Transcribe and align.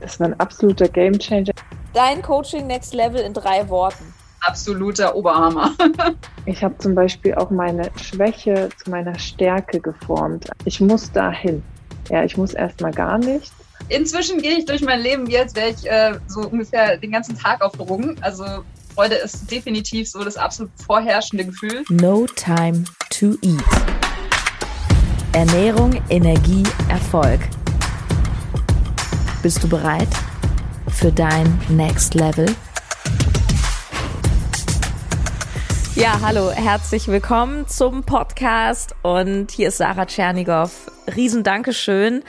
Das 0.00 0.20
war 0.20 0.28
ein 0.28 0.40
absoluter 0.40 0.88
Gamechanger. 0.88 1.52
Dein 1.92 2.22
Coaching 2.22 2.66
Next 2.66 2.94
Level 2.94 3.20
in 3.20 3.34
drei 3.34 3.68
Worten. 3.68 4.14
Absoluter 4.40 5.16
Oberhammer. 5.16 5.72
ich 6.46 6.62
habe 6.62 6.78
zum 6.78 6.94
Beispiel 6.94 7.34
auch 7.34 7.50
meine 7.50 7.90
Schwäche 8.00 8.68
zu 8.82 8.90
meiner 8.90 9.18
Stärke 9.18 9.80
geformt. 9.80 10.48
Ich 10.64 10.80
muss 10.80 11.10
dahin. 11.10 11.62
Ja, 12.08 12.24
ich 12.24 12.36
muss 12.36 12.54
erstmal 12.54 12.92
gar 12.92 13.18
nichts. 13.18 13.52
Inzwischen 13.88 14.40
gehe 14.40 14.58
ich 14.58 14.66
durch 14.66 14.82
mein 14.82 15.00
Leben 15.00 15.26
wie 15.28 15.38
als 15.38 15.54
wäre 15.54 15.70
ich 15.70 15.90
äh, 15.90 16.18
so 16.26 16.40
ungefähr 16.40 16.96
den 16.96 17.10
ganzen 17.10 17.36
Tag 17.36 17.62
auf 17.62 17.72
Drogen. 17.72 18.16
Also 18.20 18.44
Freude 18.94 19.16
ist 19.16 19.50
definitiv 19.50 20.08
so 20.10 20.22
das 20.22 20.36
absolut 20.36 20.70
vorherrschende 20.84 21.46
Gefühl. 21.46 21.84
No 21.88 22.26
time 22.26 22.84
to 23.10 23.36
eat. 23.42 23.62
Ernährung, 25.32 26.00
Energie, 26.10 26.64
Erfolg. 26.88 27.40
Bist 29.48 29.64
du 29.64 29.68
bereit 29.70 30.10
für 30.88 31.10
dein 31.10 31.58
Next 31.70 32.12
Level? 32.12 32.54
Ja, 35.94 36.20
hallo, 36.20 36.50
herzlich 36.50 37.08
willkommen 37.08 37.66
zum 37.66 38.04
Podcast 38.04 38.94
und 39.00 39.50
hier 39.50 39.68
ist 39.68 39.78
Sarah 39.78 40.04
Tschernigow. 40.04 40.90
Riesen 41.16 41.44
Dankeschön 41.44 42.24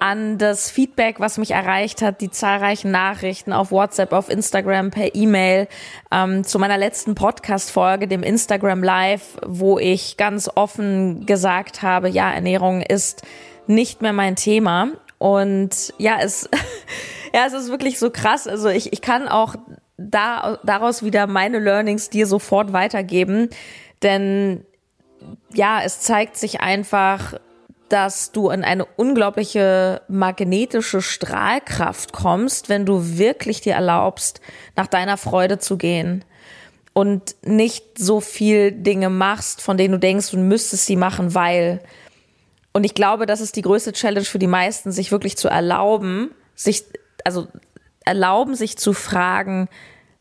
an 0.00 0.38
das 0.38 0.70
Feedback, 0.70 1.20
was 1.20 1.36
mich 1.36 1.50
erreicht 1.50 2.00
hat, 2.00 2.22
die 2.22 2.30
zahlreichen 2.30 2.90
Nachrichten 2.90 3.52
auf 3.52 3.70
WhatsApp, 3.70 4.14
auf 4.14 4.30
Instagram, 4.30 4.90
per 4.90 5.14
E-Mail 5.14 5.68
ähm, 6.10 6.44
zu 6.44 6.58
meiner 6.58 6.78
letzten 6.78 7.14
Podcast-Folge, 7.14 8.08
dem 8.08 8.22
Instagram 8.22 8.82
Live, 8.82 9.36
wo 9.44 9.78
ich 9.78 10.16
ganz 10.16 10.50
offen 10.54 11.26
gesagt 11.26 11.82
habe, 11.82 12.08
ja, 12.08 12.32
Ernährung 12.32 12.80
ist 12.80 13.20
nicht 13.66 14.00
mehr 14.00 14.14
mein 14.14 14.36
Thema. 14.36 14.88
Und 15.24 15.94
ja, 15.96 16.18
es, 16.20 16.50
ja, 17.34 17.46
es 17.46 17.54
ist 17.54 17.70
wirklich 17.70 17.98
so 17.98 18.10
krass. 18.10 18.46
Also 18.46 18.68
ich, 18.68 18.92
ich 18.92 19.00
kann 19.00 19.26
auch 19.26 19.54
da, 19.96 20.58
daraus 20.64 21.02
wieder 21.02 21.26
meine 21.26 21.60
Learnings 21.60 22.10
dir 22.10 22.26
sofort 22.26 22.74
weitergeben. 22.74 23.48
Denn 24.02 24.66
ja, 25.54 25.80
es 25.82 26.02
zeigt 26.02 26.36
sich 26.36 26.60
einfach, 26.60 27.40
dass 27.88 28.32
du 28.32 28.50
in 28.50 28.64
eine 28.64 28.84
unglaubliche 28.84 30.02
magnetische 30.08 31.00
Strahlkraft 31.00 32.12
kommst, 32.12 32.68
wenn 32.68 32.84
du 32.84 33.16
wirklich 33.16 33.62
dir 33.62 33.72
erlaubst, 33.72 34.42
nach 34.76 34.88
deiner 34.88 35.16
Freude 35.16 35.58
zu 35.58 35.78
gehen 35.78 36.22
und 36.92 37.34
nicht 37.42 37.96
so 37.96 38.20
viel 38.20 38.72
Dinge 38.72 39.08
machst, 39.08 39.62
von 39.62 39.78
denen 39.78 39.92
du 39.92 39.98
denkst, 39.98 40.32
du 40.32 40.36
müsstest 40.36 40.84
sie 40.84 40.96
machen, 40.96 41.34
weil 41.34 41.80
und 42.74 42.84
ich 42.84 42.94
glaube, 42.94 43.24
das 43.24 43.40
ist 43.40 43.54
die 43.56 43.62
größte 43.62 43.92
Challenge 43.92 44.24
für 44.26 44.40
die 44.40 44.48
meisten, 44.48 44.90
sich 44.90 45.12
wirklich 45.12 45.36
zu 45.36 45.48
erlauben, 45.48 46.32
sich, 46.56 46.84
also 47.24 47.46
erlauben, 48.04 48.56
sich 48.56 48.76
zu 48.76 48.92
fragen, 48.92 49.68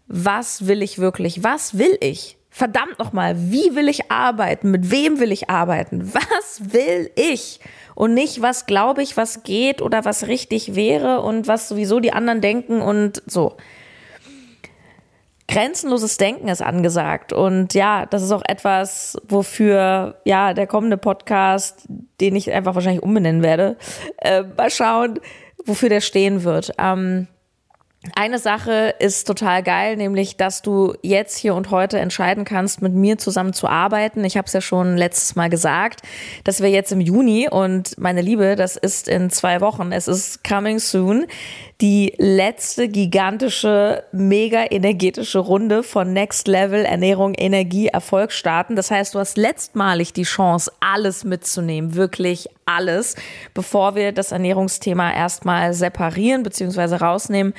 was 0.07 0.67
will 0.67 0.83
ich 0.83 0.99
wirklich? 0.99 1.43
Was 1.43 1.79
will 1.79 1.97
ich? 1.99 2.37
Verdammt 2.51 2.99
nochmal, 2.99 3.35
wie 3.51 3.75
will 3.75 3.89
ich 3.89 4.11
arbeiten? 4.11 4.69
Mit 4.69 4.91
wem 4.91 5.19
will 5.19 5.31
ich 5.31 5.49
arbeiten? 5.49 6.13
Was 6.13 6.71
will 6.71 7.09
ich? 7.15 7.59
Und 7.95 8.13
nicht, 8.13 8.41
was 8.41 8.67
glaube 8.67 9.01
ich, 9.01 9.17
was 9.17 9.41
geht 9.43 9.81
oder 9.81 10.05
was 10.05 10.27
richtig 10.27 10.75
wäre 10.75 11.21
und 11.21 11.47
was 11.47 11.67
sowieso 11.67 11.99
die 11.99 12.13
anderen 12.13 12.41
denken 12.41 12.81
und 12.81 13.23
so 13.25 13.57
grenzenloses 15.47 16.17
Denken 16.17 16.47
ist 16.47 16.61
angesagt. 16.61 17.33
Und 17.33 17.73
ja, 17.73 18.05
das 18.05 18.23
ist 18.23 18.31
auch 18.31 18.43
etwas, 18.47 19.17
wofür 19.27 20.21
ja 20.25 20.53
der 20.53 20.67
kommende 20.67 20.97
Podcast, 20.97 21.85
den 22.21 22.35
ich 22.35 22.51
einfach 22.51 22.75
wahrscheinlich 22.75 23.03
umbenennen 23.03 23.43
werde, 23.43 23.77
äh, 24.17 24.43
mal 24.43 24.69
schauen, 24.69 25.19
wofür 25.65 25.89
der 25.89 26.01
stehen 26.01 26.43
wird. 26.43 26.71
Ähm, 26.77 27.27
eine 28.15 28.37
Sache 28.37 28.95
ist 28.99 29.25
total 29.25 29.63
geil, 29.63 29.95
nämlich, 29.95 30.35
dass 30.35 30.61
du 30.61 30.93
jetzt 31.01 31.37
hier 31.37 31.55
und 31.55 31.71
heute 31.71 31.99
entscheiden 31.99 32.43
kannst, 32.43 32.81
mit 32.81 32.93
mir 32.93 33.17
zusammen 33.17 33.53
zu 33.53 33.67
arbeiten. 33.67 34.25
Ich 34.25 34.35
habe 34.35 34.45
es 34.45 34.51
ja 34.51 34.59
schon 34.59 34.97
letztes 34.97 35.37
Mal 35.37 35.49
gesagt, 35.49 36.01
dass 36.43 36.61
wir 36.61 36.69
jetzt 36.69 36.91
im 36.91 36.99
Juni 36.99 37.47
und 37.49 37.97
meine 37.97 38.21
Liebe, 38.21 38.57
das 38.57 38.75
ist 38.75 39.07
in 39.07 39.29
zwei 39.29 39.61
Wochen, 39.61 39.93
es 39.93 40.09
ist 40.09 40.43
coming 40.43 40.79
soon, 40.79 41.27
die 41.83 42.13
letzte 42.17 42.87
gigantische, 42.87 44.05
mega 44.13 44.63
energetische 44.71 45.39
Runde 45.39 45.83
von 45.83 46.13
Next 46.13 46.47
Level 46.47 46.85
Ernährung, 46.85 47.33
Energie, 47.35 47.87
Erfolg 47.87 48.31
starten. 48.31 48.77
Das 48.77 48.89
heißt, 48.89 49.13
du 49.13 49.19
hast 49.19 49.35
letztmalig 49.35 50.13
die 50.13 50.23
Chance, 50.23 50.71
alles 50.79 51.25
mitzunehmen, 51.25 51.95
wirklich 51.95 52.47
alles, 52.65 53.17
bevor 53.53 53.95
wir 53.95 54.13
das 54.13 54.31
Ernährungsthema 54.31 55.13
erstmal 55.13 55.73
separieren 55.73 56.43
bzw. 56.43 56.95
rausnehmen. 56.95 57.53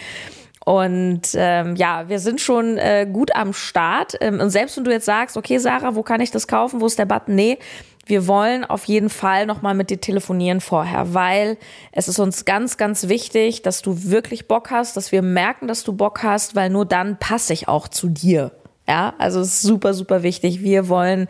Und 0.65 1.21
ähm, 1.35 1.77
ja, 1.77 2.09
wir 2.09 2.19
sind 2.19 2.41
schon 2.41 2.79
äh, 2.79 3.07
gut 3.13 3.37
am 3.37 3.53
Start. 3.53 4.15
Ähm, 4.23 4.41
und 4.41 4.49
selbst 4.49 4.79
wenn 4.79 4.85
du 4.85 4.91
jetzt 4.91 5.05
sagst, 5.05 5.37
okay, 5.37 5.59
Sarah, 5.59 5.95
wo 5.97 6.03
kann 6.03 6.23
ich 6.23 6.31
das 6.31 6.49
kaufen? 6.49 6.81
Wo 6.81 6.87
ist 6.87 6.99
der 6.99 7.05
Button? 7.05 7.35
Nee, 7.35 7.59
wir 8.07 8.27
wollen 8.27 8.65
auf 8.65 8.85
jeden 8.85 9.11
Fall 9.11 9.47
nochmal 9.47 9.75
mit 9.75 9.91
dir 9.91 10.01
telefonieren 10.01 10.61
vorher, 10.61 11.15
weil 11.15 11.57
es 11.93 12.09
ist 12.09 12.19
uns 12.19 12.45
ganz, 12.45 12.77
ganz 12.77 13.09
wichtig, 13.09 13.63
dass 13.63 13.83
du 13.83 14.05
wirklich 14.05 14.49
Bock 14.49 14.71
hast, 14.71 14.97
dass 14.97 15.13
wir 15.13 15.23
merken, 15.23 15.69
dass 15.69 15.85
du 15.85 15.93
Bock 15.93 16.23
hast, 16.23 16.55
weil 16.55 16.71
nur 16.71 16.85
dann 16.85 17.19
passe 17.19 17.53
ich 17.53 17.69
auch 17.69 17.89
zu 17.89 18.09
dir. 18.09 18.53
Ja, 18.87 19.15
also 19.19 19.41
es 19.41 19.55
ist 19.55 19.63
super, 19.63 19.95
super 19.95 20.23
wichtig. 20.23 20.63
Wir 20.63 20.89
wollen 20.89 21.29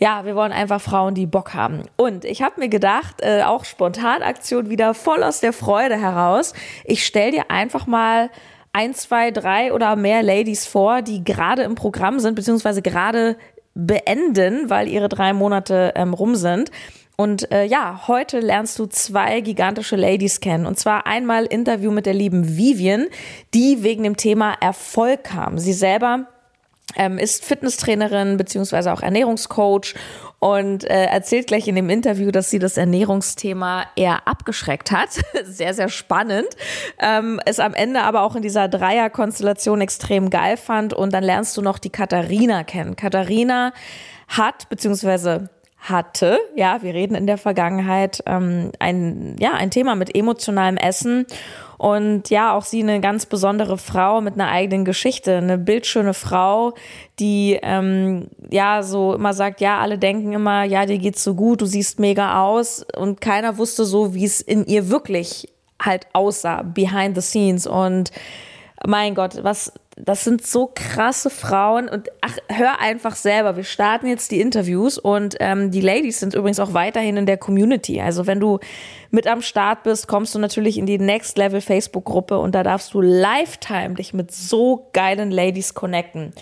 ja, 0.00 0.24
wir 0.24 0.34
wollen 0.34 0.50
einfach 0.50 0.80
Frauen, 0.80 1.14
die 1.14 1.26
Bock 1.26 1.52
haben. 1.52 1.82
Und 1.98 2.24
ich 2.24 2.40
habe 2.40 2.58
mir 2.58 2.70
gedacht, 2.70 3.16
äh, 3.20 3.42
auch 3.42 3.66
Spontanaktion 3.66 4.70
wieder 4.70 4.94
voll 4.94 5.22
aus 5.22 5.40
der 5.40 5.52
Freude 5.52 6.00
heraus. 6.00 6.54
Ich 6.84 7.04
stell 7.04 7.32
dir 7.32 7.50
einfach 7.50 7.86
mal 7.86 8.30
ein, 8.72 8.94
zwei, 8.94 9.30
drei 9.30 9.74
oder 9.74 9.96
mehr 9.96 10.22
Ladies 10.22 10.66
vor, 10.66 11.02
die 11.02 11.22
gerade 11.22 11.64
im 11.64 11.74
Programm 11.74 12.18
sind, 12.18 12.34
beziehungsweise 12.34 12.80
gerade 12.80 13.36
beenden, 13.86 14.70
weil 14.70 14.88
ihre 14.88 15.08
drei 15.08 15.32
Monate 15.32 15.92
ähm, 15.96 16.14
rum 16.14 16.34
sind. 16.34 16.70
Und 17.16 17.52
äh, 17.52 17.64
ja, 17.64 18.08
heute 18.08 18.40
lernst 18.40 18.78
du 18.78 18.86
zwei 18.86 19.42
gigantische 19.42 19.96
Ladies 19.96 20.40
kennen. 20.40 20.64
Und 20.64 20.78
zwar 20.78 21.06
einmal 21.06 21.44
Interview 21.44 21.90
mit 21.90 22.06
der 22.06 22.14
lieben 22.14 22.56
Vivian, 22.56 23.08
die 23.52 23.82
wegen 23.82 24.04
dem 24.04 24.16
Thema 24.16 24.54
Erfolg 24.60 25.24
kam. 25.24 25.58
Sie 25.58 25.74
selber 25.74 26.28
ähm, 26.96 27.18
ist 27.18 27.44
Fitnesstrainerin 27.44 28.36
beziehungsweise 28.36 28.92
auch 28.92 29.02
Ernährungscoach 29.02 29.94
und 30.40 30.84
äh, 30.84 31.04
erzählt 31.04 31.48
gleich 31.48 31.68
in 31.68 31.76
dem 31.76 31.90
Interview, 31.90 32.30
dass 32.30 32.50
sie 32.50 32.58
das 32.58 32.76
Ernährungsthema 32.76 33.84
eher 33.94 34.26
abgeschreckt 34.26 34.90
hat. 34.90 35.10
sehr, 35.44 35.74
sehr 35.74 35.88
spannend. 35.88 36.48
Ähm, 36.98 37.40
es 37.44 37.60
am 37.60 37.74
Ende 37.74 38.02
aber 38.02 38.22
auch 38.22 38.34
in 38.36 38.42
dieser 38.42 38.66
Dreierkonstellation 38.68 39.80
extrem 39.82 40.30
geil 40.30 40.56
fand. 40.56 40.94
Und 40.94 41.12
dann 41.12 41.24
lernst 41.24 41.56
du 41.56 41.62
noch 41.62 41.78
die 41.78 41.90
Katharina 41.90 42.64
kennen. 42.64 42.96
Katharina 42.96 43.72
hat, 44.28 44.68
beziehungsweise 44.70 45.50
hatte, 45.80 46.38
ja, 46.54 46.82
wir 46.82 46.92
reden 46.92 47.14
in 47.14 47.26
der 47.26 47.38
Vergangenheit, 47.38 48.22
ähm, 48.26 48.70
ein, 48.78 49.36
ja, 49.38 49.54
ein 49.54 49.70
Thema 49.70 49.94
mit 49.94 50.14
emotionalem 50.14 50.76
Essen. 50.76 51.26
Und 51.78 52.28
ja, 52.28 52.54
auch 52.54 52.64
sie 52.64 52.82
eine 52.82 53.00
ganz 53.00 53.24
besondere 53.24 53.78
Frau 53.78 54.20
mit 54.20 54.34
einer 54.34 54.50
eigenen 54.50 54.84
Geschichte, 54.84 55.38
eine 55.38 55.56
bildschöne 55.56 56.12
Frau, 56.12 56.74
die 57.18 57.58
ähm, 57.62 58.28
ja 58.50 58.82
so 58.82 59.14
immer 59.14 59.32
sagt, 59.32 59.62
ja, 59.62 59.78
alle 59.78 59.96
denken 59.96 60.34
immer, 60.34 60.64
ja, 60.64 60.84
dir 60.84 60.98
geht's 60.98 61.24
so 61.24 61.34
gut, 61.34 61.62
du 61.62 61.66
siehst 61.66 61.98
mega 61.98 62.42
aus. 62.42 62.84
Und 62.96 63.22
keiner 63.22 63.56
wusste 63.56 63.86
so, 63.86 64.14
wie 64.14 64.26
es 64.26 64.42
in 64.42 64.66
ihr 64.66 64.90
wirklich 64.90 65.48
halt 65.80 66.06
aussah, 66.12 66.60
behind 66.62 67.16
the 67.16 67.22
scenes. 67.22 67.66
Und 67.66 68.10
mein 68.86 69.14
Gott, 69.14 69.42
was 69.42 69.72
das 70.04 70.24
sind 70.24 70.46
so 70.46 70.70
krasse 70.74 71.30
Frauen 71.30 71.88
und 71.88 72.08
ach, 72.20 72.36
hör 72.48 72.80
einfach 72.80 73.16
selber. 73.16 73.56
Wir 73.56 73.64
starten 73.64 74.06
jetzt 74.06 74.30
die 74.30 74.40
Interviews 74.40 74.98
und 74.98 75.36
ähm, 75.40 75.70
die 75.70 75.80
Ladies 75.80 76.20
sind 76.20 76.34
übrigens 76.34 76.60
auch 76.60 76.74
weiterhin 76.74 77.16
in 77.16 77.26
der 77.26 77.36
Community. 77.36 78.00
Also 78.00 78.26
wenn 78.26 78.40
du 78.40 78.58
mit 79.10 79.26
am 79.26 79.42
Start 79.42 79.82
bist, 79.82 80.08
kommst 80.08 80.34
du 80.34 80.38
natürlich 80.38 80.78
in 80.78 80.86
die 80.86 80.98
Next 80.98 81.38
Level 81.38 81.60
Facebook-Gruppe 81.60 82.38
und 82.38 82.54
da 82.54 82.62
darfst 82.62 82.94
du 82.94 83.00
lifetime 83.00 83.94
dich 83.94 84.14
mit 84.14 84.32
so 84.32 84.88
geilen 84.92 85.30
Ladies 85.30 85.74
connecten. 85.74 86.32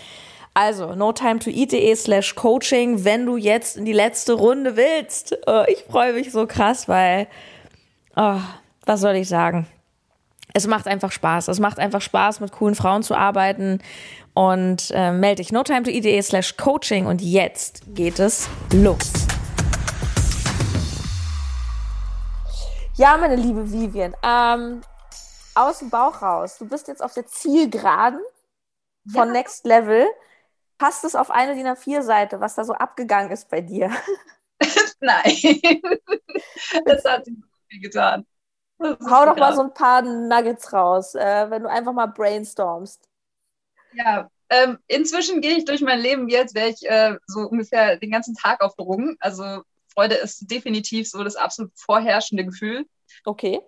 Also, 0.53 0.95
no 0.95 1.13
time 1.13 1.39
to 1.39 1.49
eat.de 1.49 1.95
slash 1.95 2.35
coaching, 2.35 3.05
wenn 3.05 3.25
du 3.25 3.37
jetzt 3.37 3.77
in 3.77 3.85
die 3.85 3.93
letzte 3.93 4.33
Runde 4.33 4.75
willst. 4.75 5.37
Oh, 5.47 5.63
ich 5.67 5.85
freue 5.89 6.13
mich 6.13 6.31
so 6.31 6.47
krass, 6.47 6.87
weil, 6.87 7.27
oh, 8.15 8.39
was 8.85 8.99
soll 8.99 9.15
ich 9.15 9.29
sagen? 9.29 9.67
Es 10.53 10.67
macht 10.67 10.87
einfach 10.87 11.11
Spaß. 11.11 11.47
Es 11.47 11.59
macht 11.59 11.79
einfach 11.79 12.01
Spaß, 12.01 12.39
mit 12.39 12.51
coolen 12.51 12.75
Frauen 12.75 13.03
zu 13.03 13.15
arbeiten. 13.15 13.79
Und 14.33 14.91
äh, 14.93 15.11
melde 15.11 15.41
dich 15.41 15.51
no 15.51 15.63
time 15.63 15.83
to 15.83 15.89
ide 15.89 16.21
slash 16.23 16.57
coaching. 16.57 17.05
Und 17.05 17.21
jetzt 17.21 17.83
geht 17.93 18.19
es 18.19 18.49
los. 18.73 19.11
Ja, 22.95 23.17
meine 23.17 23.35
liebe 23.35 23.71
Vivian, 23.71 24.13
ähm, 24.23 24.81
aus 25.55 25.79
dem 25.79 25.89
Bauch 25.89 26.21
raus. 26.21 26.57
Du 26.57 26.67
bist 26.67 26.87
jetzt 26.87 27.01
auf 27.01 27.13
der 27.13 27.25
Zielgeraden 27.25 28.19
von 29.11 29.27
ja. 29.27 29.33
Next 29.33 29.65
Level. 29.65 30.05
Passt 30.77 31.03
es 31.03 31.15
auf 31.15 31.29
eine 31.31 31.55
DIN 31.55 31.67
A4-Seite, 31.67 32.39
was 32.39 32.55
da 32.55 32.63
so 32.63 32.73
abgegangen 32.73 33.31
ist 33.31 33.49
bei 33.49 33.61
dir? 33.61 33.91
Nein, 34.99 35.33
das 36.85 37.05
hat 37.05 37.27
nicht 37.27 37.43
viel 37.69 37.81
getan. 37.81 38.25
Hau 38.81 39.25
doch 39.25 39.37
mal 39.37 39.55
so 39.55 39.61
ein 39.61 39.73
paar 39.73 40.01
Nuggets 40.01 40.71
raus, 40.71 41.15
äh, 41.15 41.49
wenn 41.49 41.63
du 41.63 41.69
einfach 41.69 41.93
mal 41.93 42.07
brainstormst. 42.07 43.01
Ja, 43.93 44.29
ähm, 44.49 44.79
inzwischen 44.87 45.41
gehe 45.41 45.57
ich 45.57 45.65
durch 45.65 45.81
mein 45.81 45.99
Leben 45.99 46.27
wie 46.27 46.37
als 46.37 46.53
wäre 46.55 46.69
ich 46.69 46.87
äh, 46.89 47.17
so 47.27 47.41
ungefähr 47.41 47.97
den 47.97 48.11
ganzen 48.11 48.35
Tag 48.35 48.61
auf 48.61 48.75
Drogen. 48.75 49.15
Also 49.19 49.63
Freude 49.93 50.15
ist 50.15 50.49
definitiv 50.49 51.09
so 51.09 51.23
das 51.23 51.35
absolut 51.35 51.71
vorherrschende 51.75 52.45
Gefühl. 52.45 52.85
Okay. 53.25 53.61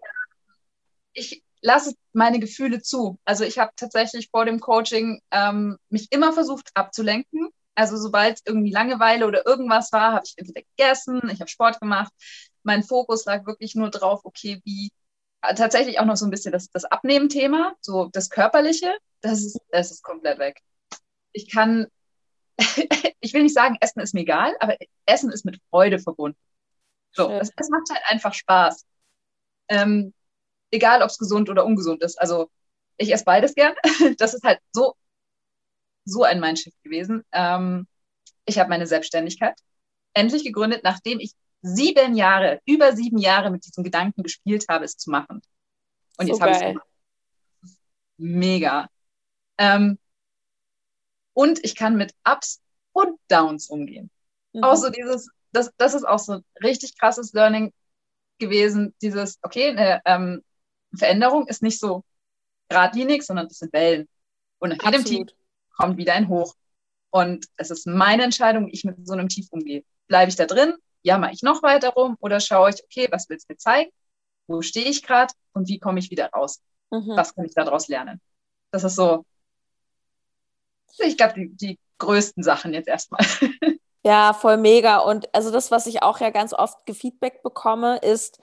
Ich 1.13 1.43
lasse 1.61 1.93
meine 2.13 2.39
Gefühle 2.39 2.81
zu. 2.81 3.19
Also 3.25 3.43
ich 3.43 3.59
habe 3.59 3.71
tatsächlich 3.75 4.29
vor 4.31 4.45
dem 4.45 4.59
Coaching 4.59 5.21
ähm, 5.31 5.77
mich 5.89 6.11
immer 6.11 6.33
versucht 6.33 6.69
abzulenken. 6.73 7.49
Also 7.75 7.97
sobald 7.97 8.39
irgendwie 8.45 8.71
Langeweile 8.71 9.27
oder 9.27 9.45
irgendwas 9.45 9.91
war, 9.91 10.13
habe 10.13 10.23
ich 10.25 10.33
entweder 10.37 10.61
gegessen, 10.75 11.21
ich 11.31 11.39
habe 11.39 11.49
Sport 11.49 11.79
gemacht. 11.79 12.11
Mein 12.63 12.83
Fokus 12.83 13.25
lag 13.25 13.45
wirklich 13.45 13.75
nur 13.75 13.89
drauf, 13.89 14.21
okay, 14.23 14.61
wie 14.65 14.91
tatsächlich 15.41 15.99
auch 15.99 16.05
noch 16.05 16.17
so 16.17 16.25
ein 16.25 16.31
bisschen 16.31 16.51
das, 16.51 16.69
das 16.69 16.85
Abnehmen-Thema, 16.85 17.75
so 17.81 18.09
das 18.11 18.29
Körperliche, 18.29 18.93
das 19.21 19.43
ist, 19.43 19.59
das 19.71 19.91
ist 19.91 20.03
komplett 20.03 20.39
weg. 20.39 20.61
Ich 21.31 21.49
kann, 21.51 21.87
ich 23.19 23.33
will 23.33 23.43
nicht 23.43 23.55
sagen, 23.55 23.77
Essen 23.81 24.01
ist 24.01 24.13
mir 24.13 24.21
egal, 24.21 24.55
aber 24.59 24.77
Essen 25.05 25.31
ist 25.31 25.45
mit 25.45 25.59
Freude 25.69 25.99
verbunden. 25.99 26.37
So, 27.13 27.29
es, 27.29 27.51
es, 27.57 27.69
macht 27.69 27.89
halt 27.89 28.01
einfach 28.07 28.33
Spaß. 28.33 28.85
Ähm, 29.67 30.13
egal, 30.71 31.01
ob 31.01 31.09
es 31.09 31.17
gesund 31.17 31.49
oder 31.49 31.65
ungesund 31.65 32.01
ist. 32.03 32.19
Also 32.19 32.49
ich 32.97 33.11
esse 33.13 33.25
beides 33.25 33.55
gern. 33.55 33.75
Das 34.17 34.33
ist 34.33 34.43
halt 34.43 34.59
so, 34.71 34.95
so 36.05 36.23
ein 36.23 36.39
Mindshift 36.39 36.81
gewesen. 36.83 37.23
Ähm, 37.31 37.87
ich 38.45 38.59
habe 38.59 38.69
meine 38.69 38.87
Selbstständigkeit 38.87 39.59
endlich 40.13 40.43
gegründet, 40.43 40.81
nachdem 40.83 41.19
ich 41.19 41.33
sieben 41.61 42.15
Jahre, 42.15 42.61
über 42.65 42.95
sieben 42.95 43.17
Jahre 43.17 43.51
mit 43.51 43.65
diesem 43.65 43.83
Gedanken 43.83 44.23
gespielt 44.23 44.65
habe, 44.69 44.85
es 44.85 44.97
zu 44.97 45.09
machen. 45.09 45.41
Und 46.17 46.27
so 46.27 46.33
jetzt 46.33 46.41
habe 46.41 46.51
ich 46.51 46.57
es 46.57 46.63
gemacht. 46.63 46.87
Mega. 48.17 48.89
Ähm, 49.57 49.97
und 51.33 51.63
ich 51.63 51.75
kann 51.75 51.95
mit 51.95 52.13
Ups 52.23 52.61
und 52.93 53.19
Downs 53.27 53.67
umgehen. 53.69 54.09
Mhm. 54.53 54.63
Auch 54.63 54.75
so 54.75 54.89
dieses, 54.89 55.29
das, 55.51 55.71
das 55.77 55.93
ist 55.93 56.03
auch 56.07 56.19
so 56.19 56.33
ein 56.33 56.45
richtig 56.63 56.97
krasses 56.97 57.33
Learning 57.33 57.73
gewesen, 58.39 58.93
dieses, 59.01 59.39
okay, 59.43 59.69
eine 59.69 60.01
ähm, 60.05 60.43
Veränderung 60.95 61.47
ist 61.47 61.61
nicht 61.61 61.79
so 61.79 62.03
geradlinig, 62.69 63.23
sondern 63.23 63.47
das 63.47 63.59
sind 63.59 63.73
Wellen. 63.73 64.07
Und 64.59 64.69
nach 64.69 64.91
jedem. 64.91 65.05
Tief 65.05 65.27
kommt 65.75 65.97
wieder 65.97 66.13
ein 66.13 66.27
Hoch. 66.27 66.55
Und 67.11 67.47
es 67.57 67.71
ist 67.71 67.87
meine 67.87 68.23
Entscheidung, 68.23 68.67
wie 68.67 68.71
ich 68.71 68.83
mit 68.83 69.05
so 69.05 69.13
einem 69.13 69.29
Tief 69.29 69.47
umgehe. 69.51 69.83
Bleibe 70.07 70.29
ich 70.29 70.35
da 70.35 70.45
drin? 70.45 70.75
Jammer 71.03 71.31
ich 71.31 71.41
noch 71.41 71.63
weiter 71.63 71.89
rum? 71.89 72.17
Oder 72.19 72.39
schaue 72.39 72.69
ich, 72.69 72.83
okay, 72.83 73.07
was 73.11 73.29
willst 73.29 73.49
du 73.49 73.53
mir 73.53 73.57
zeigen? 73.57 73.91
Wo 74.47 74.61
stehe 74.61 74.87
ich 74.87 75.03
gerade? 75.03 75.33
Und 75.53 75.67
wie 75.67 75.79
komme 75.79 75.99
ich 75.99 76.11
wieder 76.11 76.29
raus? 76.29 76.61
Mhm. 76.91 77.13
Was 77.15 77.35
kann 77.35 77.45
ich 77.45 77.53
daraus 77.53 77.87
lernen? 77.87 78.21
Das 78.71 78.83
ist 78.83 78.95
so, 78.95 79.25
ich 80.99 81.17
glaube, 81.17 81.33
die, 81.35 81.49
die 81.55 81.79
größten 81.97 82.43
Sachen 82.43 82.73
jetzt 82.73 82.87
erstmal. 82.87 83.25
Ja, 84.03 84.33
voll 84.33 84.57
mega. 84.57 84.97
Und 84.97 85.29
also 85.31 85.51
das, 85.51 85.69
was 85.69 85.85
ich 85.85 86.01
auch 86.01 86.19
ja 86.19 86.31
ganz 86.31 86.53
oft 86.53 86.87
gefeedback 86.87 87.43
bekomme, 87.43 87.97
ist, 87.97 88.39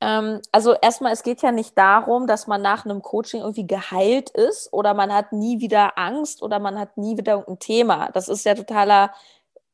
ähm, 0.00 0.40
also 0.50 0.74
erstmal, 0.80 1.12
es 1.12 1.22
geht 1.22 1.42
ja 1.42 1.52
nicht 1.52 1.76
darum, 1.76 2.26
dass 2.26 2.46
man 2.46 2.62
nach 2.62 2.86
einem 2.86 3.02
Coaching 3.02 3.42
irgendwie 3.42 3.66
geheilt 3.66 4.30
ist 4.30 4.72
oder 4.72 4.94
man 4.94 5.12
hat 5.12 5.32
nie 5.32 5.60
wieder 5.60 5.98
Angst 5.98 6.42
oder 6.42 6.58
man 6.58 6.78
hat 6.78 6.96
nie 6.96 7.18
wieder 7.18 7.32
irgendein 7.34 7.58
Thema. 7.58 8.10
Das 8.12 8.28
ist 8.28 8.46
ja 8.46 8.54
totaler 8.54 9.12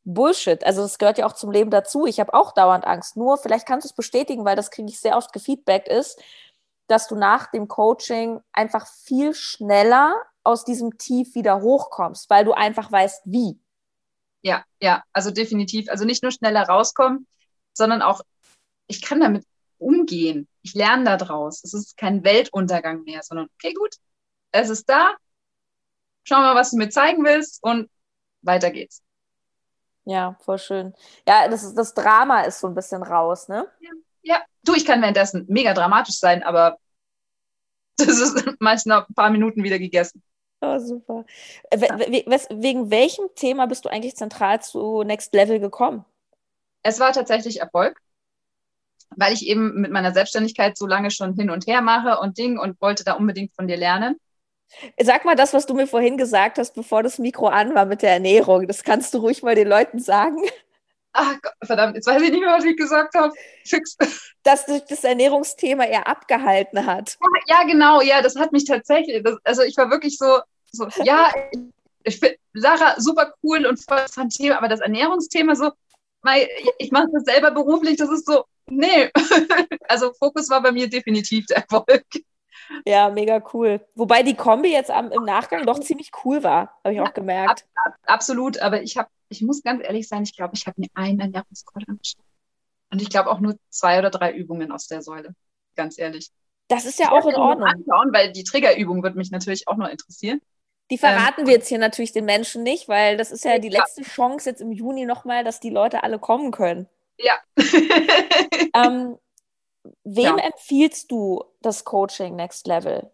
Bullshit. 0.05 0.65
Also 0.65 0.83
das 0.83 0.99
gehört 0.99 1.19
ja 1.19 1.27
auch 1.27 1.35
zum 1.35 1.51
Leben 1.51 1.71
dazu. 1.71 2.07
Ich 2.07 2.21
habe 2.21 2.35
auch 2.35 2.53
dauernd 2.53 2.87
Angst. 2.87 3.17
Nur, 3.17 3.39
vielleicht 3.39 3.67
kannst 3.67 3.85
du 3.85 3.89
es 3.89 3.95
bestätigen, 3.95 4.45
weil 4.45 4.57
das 4.57 4.71
kriege 4.71 4.89
ich 4.89 4.99
sehr 4.99 5.17
oft 5.17 5.33
gefeedbackt 5.33 5.89
ist, 5.89 6.21
dass 6.89 7.07
du 7.07 7.15
nach 7.15 7.51
dem 7.51 7.69
Coaching 7.69 8.41
einfach 8.53 8.87
viel 8.87 9.35
schneller 9.35 10.15
aus 10.43 10.65
diesem 10.65 10.99
Tief 10.99 11.35
wieder 11.35 11.61
hochkommst, 11.61 12.31
weil 12.31 12.45
du 12.45 12.53
einfach 12.53 12.91
weißt, 12.91 13.23
wie. 13.27 13.61
Ja, 14.43 14.65
ja, 14.81 15.05
also 15.13 15.31
definitiv. 15.31 15.89
Also 15.91 16.05
nicht 16.05 16.23
nur 16.23 16.33
schneller 16.33 16.63
rauskommen, 16.63 17.27
sondern 17.75 18.03
auch, 18.03 18.23
ich 18.87 19.03
kann 19.03 19.21
damit 19.21 19.47
umgehen. 19.79 20.49
Ich 20.63 20.75
lerne 20.75 21.05
daraus. 21.17 21.63
Es 21.63 21.75
ist 21.75 21.97
kein 21.97 22.25
Weltuntergang 22.25 23.03
mehr, 23.05 23.23
sondern 23.23 23.49
okay, 23.55 23.73
gut, 23.73 23.97
es 24.53 24.69
ist 24.69 24.89
da. 24.89 25.15
Schau 26.25 26.37
mal, 26.37 26.55
was 26.55 26.71
du 26.71 26.77
mir 26.77 26.89
zeigen 26.89 27.25
willst 27.25 27.63
und 27.63 27.91
weiter 28.43 28.71
geht's. 28.71 29.03
Ja, 30.11 30.37
voll 30.41 30.59
schön. 30.59 30.93
Ja, 31.27 31.47
das, 31.47 31.63
ist, 31.63 31.77
das 31.77 31.95
Drama 31.95 32.41
ist 32.41 32.59
so 32.59 32.67
ein 32.67 32.75
bisschen 32.75 33.05
raus, 33.05 33.47
ne? 33.47 33.69
Ja, 33.79 33.91
ja. 34.23 34.43
du, 34.65 34.75
ich 34.75 34.85
kann 34.85 35.01
währenddessen 35.01 35.47
mega 35.49 35.73
dramatisch 35.73 36.19
sein, 36.19 36.43
aber 36.43 36.79
das 37.97 38.19
ist 38.19 38.35
meist 38.61 38.89
nach 38.89 39.09
ein 39.09 39.15
paar 39.15 39.31
Minuten 39.31 39.63
wieder 39.63 39.79
gegessen. 39.79 40.21
Oh, 40.63 40.81
super. 40.81 41.25
Äh, 41.71 41.79
wegen 41.81 42.91
welchem 42.91 43.27
Thema 43.37 43.67
bist 43.67 43.85
du 43.85 43.89
eigentlich 43.89 44.17
zentral 44.17 44.61
zu 44.61 45.05
Next 45.05 45.33
Level 45.33 45.61
gekommen? 45.61 46.05
Es 46.83 46.99
war 46.99 47.13
tatsächlich 47.13 47.61
Erfolg, 47.61 47.97
weil 49.11 49.33
ich 49.33 49.47
eben 49.47 49.81
mit 49.81 49.93
meiner 49.93 50.13
Selbstständigkeit 50.13 50.77
so 50.77 50.89
lange 50.89 51.13
schon 51.13 51.37
hin 51.37 51.51
und 51.51 51.69
her 51.69 51.83
mache 51.83 52.19
und 52.19 52.37
Ding 52.37 52.59
und 52.59 52.81
wollte 52.81 53.05
da 53.05 53.13
unbedingt 53.13 53.55
von 53.55 53.69
dir 53.69 53.77
lernen. 53.77 54.19
Sag 55.01 55.25
mal 55.25 55.37
das, 55.37 55.53
was 55.53 55.67
du 55.67 55.75
mir 55.75 55.87
vorhin 55.87 56.17
gesagt 56.17 56.59
hast, 56.59 56.75
bevor 56.75 57.03
das 57.03 57.19
Mikro 57.19 57.49
an 57.49 57.75
war 57.75 57.87
mit 57.87 58.03
der 58.03 58.13
Ernährung. 58.13 58.67
Das 58.67 58.85
kannst 58.85 59.15
du 59.15 59.19
ruhig 59.19 59.43
mal 59.43 59.55
den 59.55 59.69
Leuten 59.69 59.99
sagen. 59.99 60.41
Ach 61.13 61.35
Gott, 61.43 61.53
verdammt, 61.65 61.97
jetzt 61.97 62.07
weiß 62.07 62.23
ich 62.23 62.31
nicht 62.31 62.41
mehr, 62.41 62.57
was 62.57 62.65
ich 62.65 62.77
gesagt 62.77 63.15
habe. 63.15 63.35
Fix. 63.65 63.97
Dass 64.45 64.67
dich 64.67 64.83
das 64.85 65.03
Ernährungsthema 65.03 65.85
eher 65.85 66.07
abgehalten 66.07 66.87
hat. 66.87 67.19
Ja, 67.47 67.65
genau, 67.65 68.01
ja, 68.01 68.23
das 68.23 68.37
hat 68.37 68.53
mich 68.53 68.65
tatsächlich, 68.65 69.23
das, 69.23 69.37
also 69.45 69.63
ich 69.63 69.77
war 69.77 69.91
wirklich 69.91 70.17
so, 70.17 70.39
so 70.71 70.87
ja, 71.03 71.33
ich 72.05 72.21
finde 72.21 72.37
Sarah 72.55 73.01
super 73.01 73.35
cool 73.43 73.67
und 73.67 73.85
voll 73.85 73.99
das 73.99 74.37
Thema, 74.37 74.59
aber 74.59 74.69
das 74.69 74.81
Ernährungsthema 74.81 75.57
so, 75.57 75.73
ich 76.79 76.93
mache 76.93 77.09
das 77.13 77.25
selber 77.25 77.51
beruflich, 77.51 77.97
das 77.97 78.11
ist 78.11 78.27
so, 78.27 78.45
nee. 78.69 79.11
Also 79.89 80.13
Fokus 80.13 80.49
war 80.49 80.63
bei 80.63 80.71
mir 80.71 80.89
definitiv 80.89 81.47
der 81.47 81.59
Erfolg. 81.59 82.05
Ja, 82.87 83.11
mega 83.11 83.43
cool. 83.53 83.85
Wobei 83.95 84.23
die 84.23 84.35
Kombi 84.35 84.73
jetzt 84.73 84.91
am, 84.91 85.11
im 85.13 85.25
Nachgang 85.25 85.67
doch 85.67 85.81
ziemlich 85.81 86.11
cool 86.25 86.43
war, 86.43 86.79
habe 86.85 86.95
ich 86.95 87.01
auch 87.01 87.15
gemerkt. 87.15 87.67
Ab, 87.75 87.93
ab, 87.93 87.95
absolut, 88.07 88.59
aber 88.59 88.83
ich 88.83 88.97
habe, 88.97 89.09
ich 89.29 89.43
muss 89.43 89.63
ganz 89.63 89.83
ehrlich 89.85 90.09
sein, 90.09 90.23
ich 90.23 90.37
glaube, 90.37 90.55
ich 90.55 90.67
habe 90.67 90.81
mir 90.81 90.89
einen 90.95 91.21
Ernährungscode 91.21 91.89
angeschaut. 91.89 92.25
Und 92.93 93.01
ich 93.01 93.11
glaube 93.11 93.31
auch 93.31 93.41
nur 93.41 93.57
zwei 93.69 93.99
oder 93.99 94.11
drei 94.11 94.33
Übungen 94.33 94.73
aus 94.73 94.89
der 94.89 95.03
Säule, 95.03 95.35
ganz 95.77 95.99
ehrlich. 95.99 96.31
Das 96.69 96.85
ist 96.85 96.99
ja 96.99 97.07
ich 97.07 97.13
auch 97.13 97.27
in 97.27 97.37
Ordnung. 97.37 97.69
Anschauen, 97.69 98.13
weil 98.13 98.33
die 98.33 98.45
Triggerübung 98.45 99.03
wird 99.03 99.17
mich 99.17 99.31
natürlich 99.31 99.69
auch 99.69 99.77
noch 99.77 99.89
interessieren. 99.89 100.41
Die 100.91 100.99
verraten 100.99 101.43
ähm, 101.43 101.47
wir 101.47 101.55
jetzt 101.55 101.69
hier 101.69 101.79
natürlich 101.79 102.13
den 102.13 102.25
Menschen 102.25 102.63
nicht, 102.63 102.89
weil 102.89 103.17
das 103.17 103.31
ist 103.31 103.45
ja 103.45 103.59
die 103.59 103.69
letzte 103.69 104.03
Chance 104.03 104.51
jetzt 104.51 104.61
im 104.61 104.73
Juni 104.73 105.05
nochmal, 105.05 105.45
dass 105.45 105.61
die 105.61 105.71
Leute 105.71 106.03
alle 106.03 106.19
kommen 106.19 106.51
können. 106.51 106.89
Ja. 107.19 107.35
ähm, 108.75 109.17
wem 110.05 110.39
ja. 110.39 110.45
empfiehlst 110.45 111.11
du 111.11 111.45
das 111.63 111.85
Coaching 111.85 112.37
Next 112.37 112.67
Level? 112.67 113.11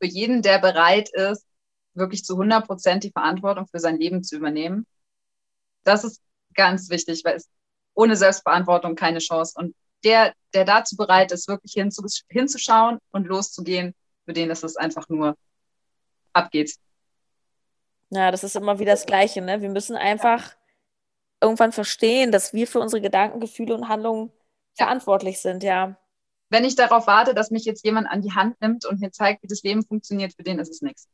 Für 0.00 0.06
jeden, 0.06 0.42
der 0.42 0.58
bereit 0.58 1.10
ist, 1.10 1.46
wirklich 1.94 2.24
zu 2.24 2.34
100 2.34 2.66
Prozent 2.66 3.04
die 3.04 3.10
Verantwortung 3.10 3.66
für 3.66 3.80
sein 3.80 3.98
Leben 3.98 4.22
zu 4.22 4.36
übernehmen. 4.36 4.86
Das 5.84 6.04
ist 6.04 6.22
ganz 6.54 6.88
wichtig, 6.90 7.22
weil 7.24 7.36
es 7.36 7.48
ohne 7.94 8.16
Selbstverantwortung 8.16 8.94
keine 8.94 9.18
Chance. 9.18 9.54
Und 9.56 9.74
der, 10.04 10.32
der 10.54 10.64
dazu 10.64 10.96
bereit 10.96 11.32
ist, 11.32 11.48
wirklich 11.48 11.74
hinzuschauen 12.28 12.98
und 13.10 13.26
loszugehen, 13.26 13.94
für 14.24 14.32
den 14.32 14.50
ist 14.50 14.64
es 14.64 14.76
einfach 14.76 15.08
nur 15.08 15.36
ab 16.32 16.50
geht's. 16.50 16.78
Ja, 18.10 18.30
das 18.30 18.44
ist 18.44 18.56
immer 18.56 18.78
wieder 18.78 18.92
das 18.92 19.06
Gleiche. 19.06 19.40
Ne? 19.40 19.60
Wir 19.60 19.68
müssen 19.68 19.96
einfach 19.96 20.56
irgendwann 21.40 21.72
verstehen, 21.72 22.32
dass 22.32 22.52
wir 22.52 22.66
für 22.66 22.80
unsere 22.80 23.00
Gedanken, 23.00 23.40
Gefühle 23.40 23.74
und 23.74 23.88
Handlungen. 23.88 24.32
Verantwortlich 24.74 25.40
sind, 25.40 25.62
ja. 25.62 25.96
Wenn 26.48 26.64
ich 26.64 26.74
darauf 26.74 27.06
warte, 27.06 27.34
dass 27.34 27.50
mich 27.50 27.64
jetzt 27.64 27.84
jemand 27.84 28.08
an 28.08 28.22
die 28.22 28.32
Hand 28.32 28.60
nimmt 28.60 28.84
und 28.84 29.00
mir 29.00 29.12
zeigt, 29.12 29.42
wie 29.42 29.48
das 29.48 29.62
Leben 29.62 29.84
funktioniert, 29.84 30.34
für 30.34 30.42
den 30.42 30.58
ist 30.58 30.70
es 30.70 30.82
nichts. 30.82 31.08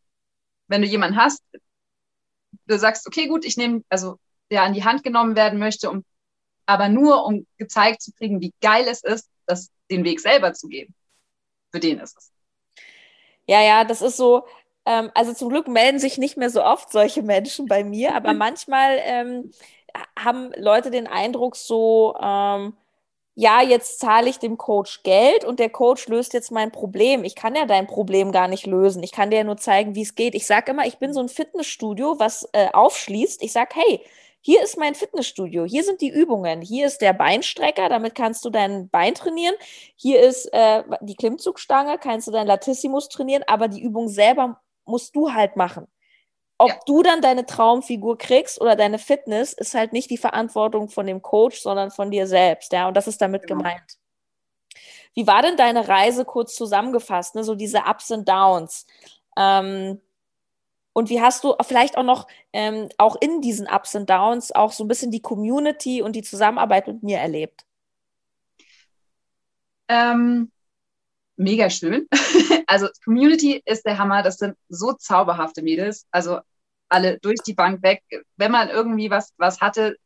Wenn 0.67 0.83
du 0.83 0.89
jemanden 0.89 1.17
hast, 1.17 1.43
du 2.67 2.79
sagst, 2.79 3.07
okay, 3.07 3.27
gut, 3.29 3.45
ich 3.45 3.57
nehme, 3.57 3.83
also 3.89 4.19
der 4.51 4.63
an 4.63 4.73
die 4.73 4.85
Hand 4.85 5.03
genommen 5.03 5.37
werden 5.37 5.59
möchte, 5.59 5.91
um, 5.91 6.05
aber 6.65 6.89
nur 6.89 7.25
um 7.25 7.47
gezeigt 7.59 8.03
zu 8.03 8.13
kriegen, 8.13 8.41
wie 8.41 8.55
geil 8.61 8.87
es 8.89 9.03
ist, 9.03 9.29
das, 9.47 9.71
den 9.91 10.05
Weg 10.05 10.21
selber 10.21 10.53
zu 10.53 10.69
gehen. 10.69 10.95
Für 11.71 11.81
den 11.81 11.99
ist 11.99 12.17
es. 12.17 12.33
Ja, 13.47 13.63
ja, 13.63 13.85
das 13.85 14.03
ist 14.03 14.17
so, 14.17 14.47
ähm, 14.85 15.11
also 15.15 15.33
zum 15.35 15.51
Glück 15.51 15.69
melden 15.69 15.99
sich 15.99 16.19
nicht 16.19 16.37
mehr 16.37 16.51
so 16.51 16.65
oft 16.65 16.91
solche 16.91 17.23
Menschen 17.23 17.67
bei 17.67 17.85
mir, 17.85 18.15
aber 18.15 18.33
manchmal 18.35 18.99
ähm, 19.03 19.51
haben 20.19 20.53
Leute 20.57 20.91
den 20.91 21.07
Eindruck 21.07 21.57
so, 21.57 22.17
ähm, 22.21 22.77
ja, 23.39 23.61
jetzt 23.61 23.99
zahle 24.01 24.31
ich 24.31 24.39
dem 24.39 24.57
Coach 24.57 25.03
Geld 25.03 25.45
und 25.45 25.61
der 25.61 25.69
Coach 25.69 26.09
löst 26.09 26.33
jetzt 26.33 26.51
mein 26.51 26.73
Problem. 26.73 27.23
Ich 27.23 27.35
kann 27.35 27.55
ja 27.55 27.67
dein 27.67 27.87
Problem 27.87 28.33
gar 28.33 28.49
nicht 28.49 28.67
lösen. 28.67 29.03
Ich 29.03 29.13
kann 29.13 29.31
dir 29.31 29.37
ja 29.37 29.45
nur 29.45 29.59
zeigen, 29.59 29.95
wie 29.95 30.03
es 30.03 30.15
geht. 30.15 30.35
Ich 30.35 30.47
sage 30.47 30.71
immer, 30.73 30.87
ich 30.87 30.99
bin 30.99 31.13
so 31.13 31.21
ein 31.21 31.29
Fitnessstudio, 31.29 32.19
was 32.19 32.49
äh, 32.53 32.69
aufschließt. 32.73 33.43
Ich 33.43 33.53
sage, 33.53 33.75
hey, 33.75 34.01
hier 34.41 34.63
ist 34.63 34.79
mein 34.79 34.95
Fitnessstudio, 34.95 35.65
hier 35.67 35.85
sind 35.85 36.01
die 36.01 36.09
Übungen, 36.09 36.63
hier 36.63 36.87
ist 36.87 36.99
der 37.03 37.13
Beinstrecker, 37.13 37.89
damit 37.91 38.15
kannst 38.15 38.45
du 38.45 38.51
dein 38.51 38.89
Bein 38.89 39.15
trainieren, 39.15 39.57
hier 39.97 40.21
ist 40.21 40.47
äh, 40.53 40.85
die 41.01 41.17
Klimmzugstange, 41.17 41.99
kannst 41.99 42.29
du 42.29 42.33
dein 42.33 42.47
Latissimus 42.47 43.09
trainieren, 43.09 43.43
aber 43.49 43.69
die 43.69 43.83
Übung 43.83 44.09
selber 44.09 44.61
musst 44.85 45.17
du 45.17 45.33
halt 45.33 45.57
machen. 45.57 45.89
Ob 46.59 46.71
ja. 46.71 46.79
du 46.87 47.03
dann 47.03 47.21
deine 47.21 47.45
Traumfigur 47.45 48.17
kriegst 48.17 48.61
oder 48.61 48.77
deine 48.77 48.99
Fitness, 48.99 49.53
ist 49.53 49.75
halt 49.75 49.93
nicht 49.93 50.11
die 50.11 50.17
Verantwortung 50.17 50.89
von 50.89 51.07
dem 51.07 51.21
Coach, 51.21 51.61
sondern 51.61 51.91
von 51.91 52.11
dir 52.11 52.27
selbst, 52.27 52.73
ja, 52.73 52.89
und 52.89 52.97
das 52.97 53.09
ist 53.09 53.21
damit 53.21 53.47
genau. 53.47 53.59
gemeint. 53.59 53.99
Wie 55.15 55.27
war 55.27 55.43
denn 55.43 55.57
deine 55.57 55.89
Reise 55.89 56.25
kurz 56.25 56.55
zusammengefasst, 56.55 57.35
ne? 57.35 57.45
so 57.45 57.55
diese 57.55 57.81
Ups 57.89 58.11
und 58.11 58.29
Downs? 58.29 58.87
Ähm, 59.37 60.01
und 60.93 61.11
wie 61.11 61.21
hast 61.21 61.45
du 61.45 61.55
vielleicht 61.63 61.99
auch 61.99 62.03
noch 62.03 62.27
ähm, 62.55 62.89
auch 62.97 63.17
in 63.21 63.43
diesen 63.43 63.67
Ups 63.67 63.95
und 63.95 64.09
Downs 64.09 64.53
auch 64.53 64.73
so 64.73 64.83
ein 64.83 64.89
bisschen 64.89 65.11
die 65.11 65.21
Community 65.21 66.01
und 66.01 66.17
die 66.17 66.23
Zusammenarbeit 66.23 66.87
mit 66.87 67.03
mir 67.03 67.19
erlebt? 67.19 67.67
Ähm, 69.89 70.51
mega 71.37 71.71
schön. 71.71 72.07
also 72.67 72.89
Community 73.05 73.63
ist 73.65 73.85
der 73.87 73.99
Hammer. 73.99 74.23
Das 74.23 74.37
sind 74.37 74.57
so 74.69 74.93
zauberhafte 74.93 75.63
Mädels. 75.63 76.07
Also 76.11 76.41
alle 76.89 77.19
durch 77.21 77.39
die 77.47 77.55
Bank 77.55 77.83
weg. 77.83 78.03
Wenn 78.37 78.53
man 78.53 78.69
irgendwie 78.69 79.11
was, 79.11 79.33
was 79.37 79.61
hatte, 79.61 79.97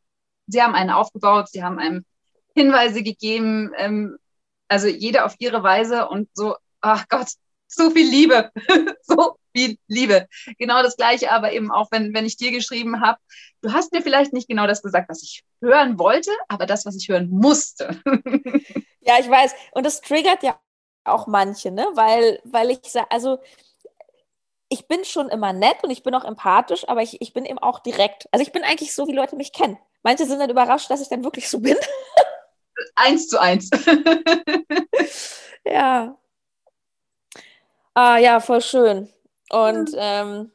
sie 0.46 0.62
haben 0.62 0.74
einen 0.74 0.90
aufgebaut, 0.90 1.48
sie 1.48 1.62
haben 1.62 1.78
einem 1.78 2.04
Hinweise 2.54 3.02
gegeben, 3.02 3.72
ähm, 3.76 4.16
also 4.68 4.88
jede 4.88 5.24
auf 5.24 5.34
ihre 5.38 5.62
Weise 5.62 6.08
und 6.08 6.28
so, 6.34 6.56
ach 6.80 7.06
Gott, 7.08 7.28
so 7.68 7.90
viel 7.90 8.08
Liebe, 8.08 8.50
so 9.02 9.36
viel 9.54 9.76
Liebe. 9.86 10.26
Genau 10.58 10.82
das 10.82 10.96
Gleiche, 10.96 11.32
aber 11.32 11.52
eben 11.52 11.70
auch, 11.70 11.90
wenn, 11.90 12.14
wenn 12.14 12.26
ich 12.26 12.36
dir 12.36 12.50
geschrieben 12.50 13.00
habe, 13.00 13.18
du 13.62 13.72
hast 13.72 13.92
mir 13.92 14.02
vielleicht 14.02 14.32
nicht 14.32 14.48
genau 14.48 14.66
das 14.66 14.82
gesagt, 14.82 15.08
was 15.08 15.22
ich 15.22 15.44
hören 15.60 15.98
wollte, 15.98 16.30
aber 16.48 16.66
das, 16.66 16.84
was 16.86 16.96
ich 16.96 17.08
hören 17.08 17.28
musste. 17.30 18.00
ja, 19.00 19.18
ich 19.20 19.28
weiß. 19.28 19.54
Und 19.72 19.86
das 19.86 20.00
triggert 20.00 20.42
ja 20.42 20.58
auch 21.04 21.26
manche, 21.26 21.70
ne? 21.70 21.86
Weil, 21.94 22.40
weil 22.44 22.70
ich 22.70 22.80
sage, 22.84 23.10
also 23.10 23.38
ich 24.68 24.86
bin 24.86 25.04
schon 25.04 25.28
immer 25.28 25.52
nett 25.52 25.82
und 25.82 25.90
ich 25.90 26.02
bin 26.02 26.14
auch 26.14 26.24
empathisch, 26.24 26.88
aber 26.88 27.02
ich, 27.02 27.20
ich 27.20 27.32
bin 27.32 27.44
eben 27.44 27.58
auch 27.58 27.80
direkt. 27.80 28.28
Also 28.30 28.42
ich 28.42 28.52
bin 28.52 28.62
eigentlich 28.62 28.94
so, 28.94 29.08
wie 29.08 29.14
Leute 29.14 29.36
mich 29.36 29.52
kennen. 29.52 29.78
Manche 30.02 30.26
sind 30.26 30.38
dann 30.38 30.50
überrascht, 30.50 30.90
dass 30.90 31.00
ich 31.00 31.08
dann 31.08 31.24
wirklich 31.24 31.48
so 31.48 31.60
bin. 31.60 31.76
eins 32.94 33.28
zu 33.28 33.40
eins. 33.40 33.68
ja. 35.64 36.16
Ah, 37.94 38.18
ja, 38.18 38.40
voll 38.40 38.62
schön. 38.62 39.12
Und 39.50 39.90
ähm, 39.96 40.52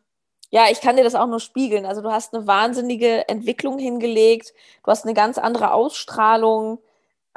ja, 0.50 0.68
ich 0.72 0.80
kann 0.80 0.96
dir 0.96 1.04
das 1.04 1.16
auch 1.16 1.28
nur 1.28 1.42
spiegeln. 1.42 1.86
Also 1.86 2.02
du 2.02 2.12
hast 2.12 2.34
eine 2.34 2.48
wahnsinnige 2.48 3.28
Entwicklung 3.28 3.78
hingelegt, 3.78 4.54
du 4.84 4.92
hast 4.92 5.04
eine 5.04 5.14
ganz 5.14 5.38
andere 5.38 5.74
Ausstrahlung. 5.74 6.80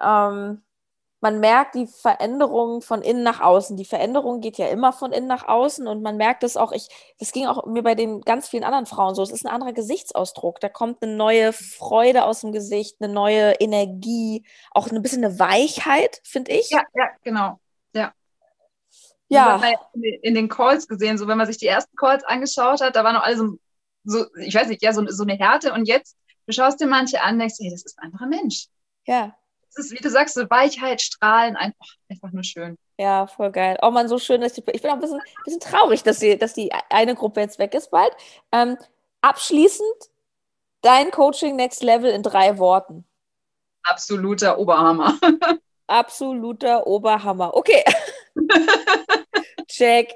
Ähm, 0.00 0.62
man 1.20 1.40
merkt 1.40 1.74
die 1.74 1.86
Veränderung 1.86 2.80
von 2.80 3.02
innen 3.02 3.22
nach 3.22 3.40
außen. 3.40 3.76
Die 3.76 3.84
Veränderung 3.84 4.40
geht 4.40 4.56
ja 4.56 4.68
immer 4.68 4.92
von 4.92 5.12
innen 5.12 5.26
nach 5.26 5.48
außen 5.48 5.88
und 5.88 6.02
man 6.02 6.16
merkt 6.16 6.44
es 6.44 6.56
auch, 6.56 6.72
ich, 6.72 6.88
das 7.18 7.32
ging 7.32 7.46
auch 7.46 7.66
mir 7.66 7.82
bei 7.82 7.94
den 7.94 8.20
ganz 8.20 8.48
vielen 8.48 8.64
anderen 8.64 8.86
Frauen 8.86 9.14
so. 9.14 9.22
Es 9.22 9.32
ist 9.32 9.44
ein 9.44 9.52
anderer 9.52 9.72
Gesichtsausdruck. 9.72 10.60
Da 10.60 10.68
kommt 10.68 11.02
eine 11.02 11.16
neue 11.16 11.52
Freude 11.52 12.24
aus 12.24 12.42
dem 12.42 12.52
Gesicht, 12.52 12.96
eine 13.00 13.12
neue 13.12 13.52
Energie, 13.54 14.44
auch 14.70 14.90
ein 14.90 15.02
bisschen 15.02 15.24
eine 15.24 15.38
Weichheit, 15.38 16.20
finde 16.22 16.52
ich. 16.52 16.70
Ja, 16.70 16.82
ja, 16.94 17.08
genau. 17.24 17.58
Ja. 17.94 18.12
Ja. 19.28 19.60
in 20.22 20.34
den 20.34 20.48
Calls 20.48 20.86
gesehen, 20.86 21.18
so 21.18 21.26
wenn 21.26 21.38
man 21.38 21.48
sich 21.48 21.58
die 21.58 21.66
ersten 21.66 21.96
Calls 21.96 22.24
angeschaut 22.24 22.80
hat, 22.80 22.94
da 22.94 23.02
war 23.02 23.12
noch 23.12 23.22
alles 23.22 23.38
so, 23.38 23.56
so 24.04 24.26
ich 24.36 24.54
weiß 24.54 24.68
nicht, 24.68 24.82
ja, 24.82 24.92
so, 24.92 25.04
so 25.08 25.24
eine 25.24 25.34
Härte 25.34 25.72
und 25.72 25.86
jetzt, 25.86 26.16
du 26.46 26.52
schaust 26.52 26.80
dir 26.80 26.86
manche 26.86 27.22
an, 27.22 27.38
denkst, 27.38 27.56
hey, 27.58 27.70
das 27.70 27.84
ist 27.84 27.98
ein 27.98 28.12
anderer 28.12 28.26
Mensch. 28.26 28.68
Ja. 29.04 29.36
Das 29.74 29.86
ist, 29.86 29.92
wie 29.92 30.02
du 30.02 30.10
sagst, 30.10 30.34
so 30.34 30.48
Weichheit, 30.50 31.00
Strahlen, 31.02 31.56
einfach, 31.56 31.86
einfach 32.08 32.32
nur 32.32 32.44
schön. 32.44 32.76
Ja, 32.98 33.26
voll 33.26 33.52
geil. 33.52 33.78
Oh 33.82 33.90
man, 33.90 34.08
so 34.08 34.18
schön, 34.18 34.40
dass 34.40 34.54
die, 34.54 34.64
ich 34.72 34.82
bin 34.82 34.90
auch 34.90 34.94
ein 34.94 35.00
bisschen, 35.00 35.20
bisschen 35.44 35.60
traurig, 35.60 36.02
dass 36.02 36.18
die, 36.18 36.36
dass 36.36 36.54
die 36.54 36.72
eine 36.90 37.14
Gruppe 37.14 37.40
jetzt 37.40 37.58
weg 37.58 37.74
ist 37.74 37.90
bald. 37.90 38.10
Ähm, 38.50 38.76
abschließend 39.20 40.10
dein 40.80 41.10
Coaching 41.10 41.56
Next 41.56 41.82
Level 41.82 42.10
in 42.10 42.22
drei 42.22 42.58
Worten. 42.58 43.04
Absoluter 43.84 44.58
Oberhammer. 44.58 45.18
Absoluter 45.86 46.86
Oberhammer. 46.86 47.54
Okay. 47.54 47.82
Check. 49.68 50.14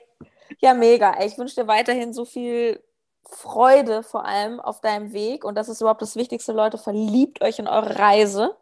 Ja, 0.60 0.74
mega. 0.74 1.22
Ich 1.24 1.38
wünsche 1.38 1.54
dir 1.54 1.66
weiterhin 1.66 2.12
so 2.12 2.24
viel 2.24 2.82
Freude 3.24 4.02
vor 4.02 4.24
allem 4.24 4.60
auf 4.60 4.80
deinem 4.80 5.12
Weg. 5.12 5.44
Und 5.44 5.54
das 5.54 5.68
ist 5.68 5.80
überhaupt 5.80 6.02
das 6.02 6.16
Wichtigste, 6.16 6.52
Leute. 6.52 6.78
Verliebt 6.78 7.42
euch 7.42 7.58
in 7.58 7.68
eure 7.68 7.98
Reise. 7.98 8.56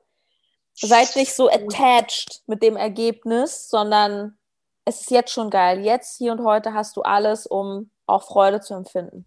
Seid 0.83 1.15
nicht 1.15 1.35
so 1.35 1.51
attached 1.51 2.41
mit 2.47 2.63
dem 2.63 2.75
Ergebnis, 2.75 3.69
sondern 3.69 4.39
es 4.87 5.03
ist 5.03 5.11
jetzt 5.11 5.31
schon 5.31 5.51
geil. 5.51 5.81
Jetzt, 5.81 6.17
hier 6.17 6.33
und 6.33 6.43
heute 6.43 6.73
hast 6.73 6.97
du 6.97 7.03
alles, 7.03 7.47
um 7.47 7.91
auch 8.07 8.23
Freude 8.23 8.63
zu 8.63 8.73
empfinden. 8.73 9.27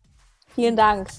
Vielen 0.55 0.75
Dank. 0.75 1.09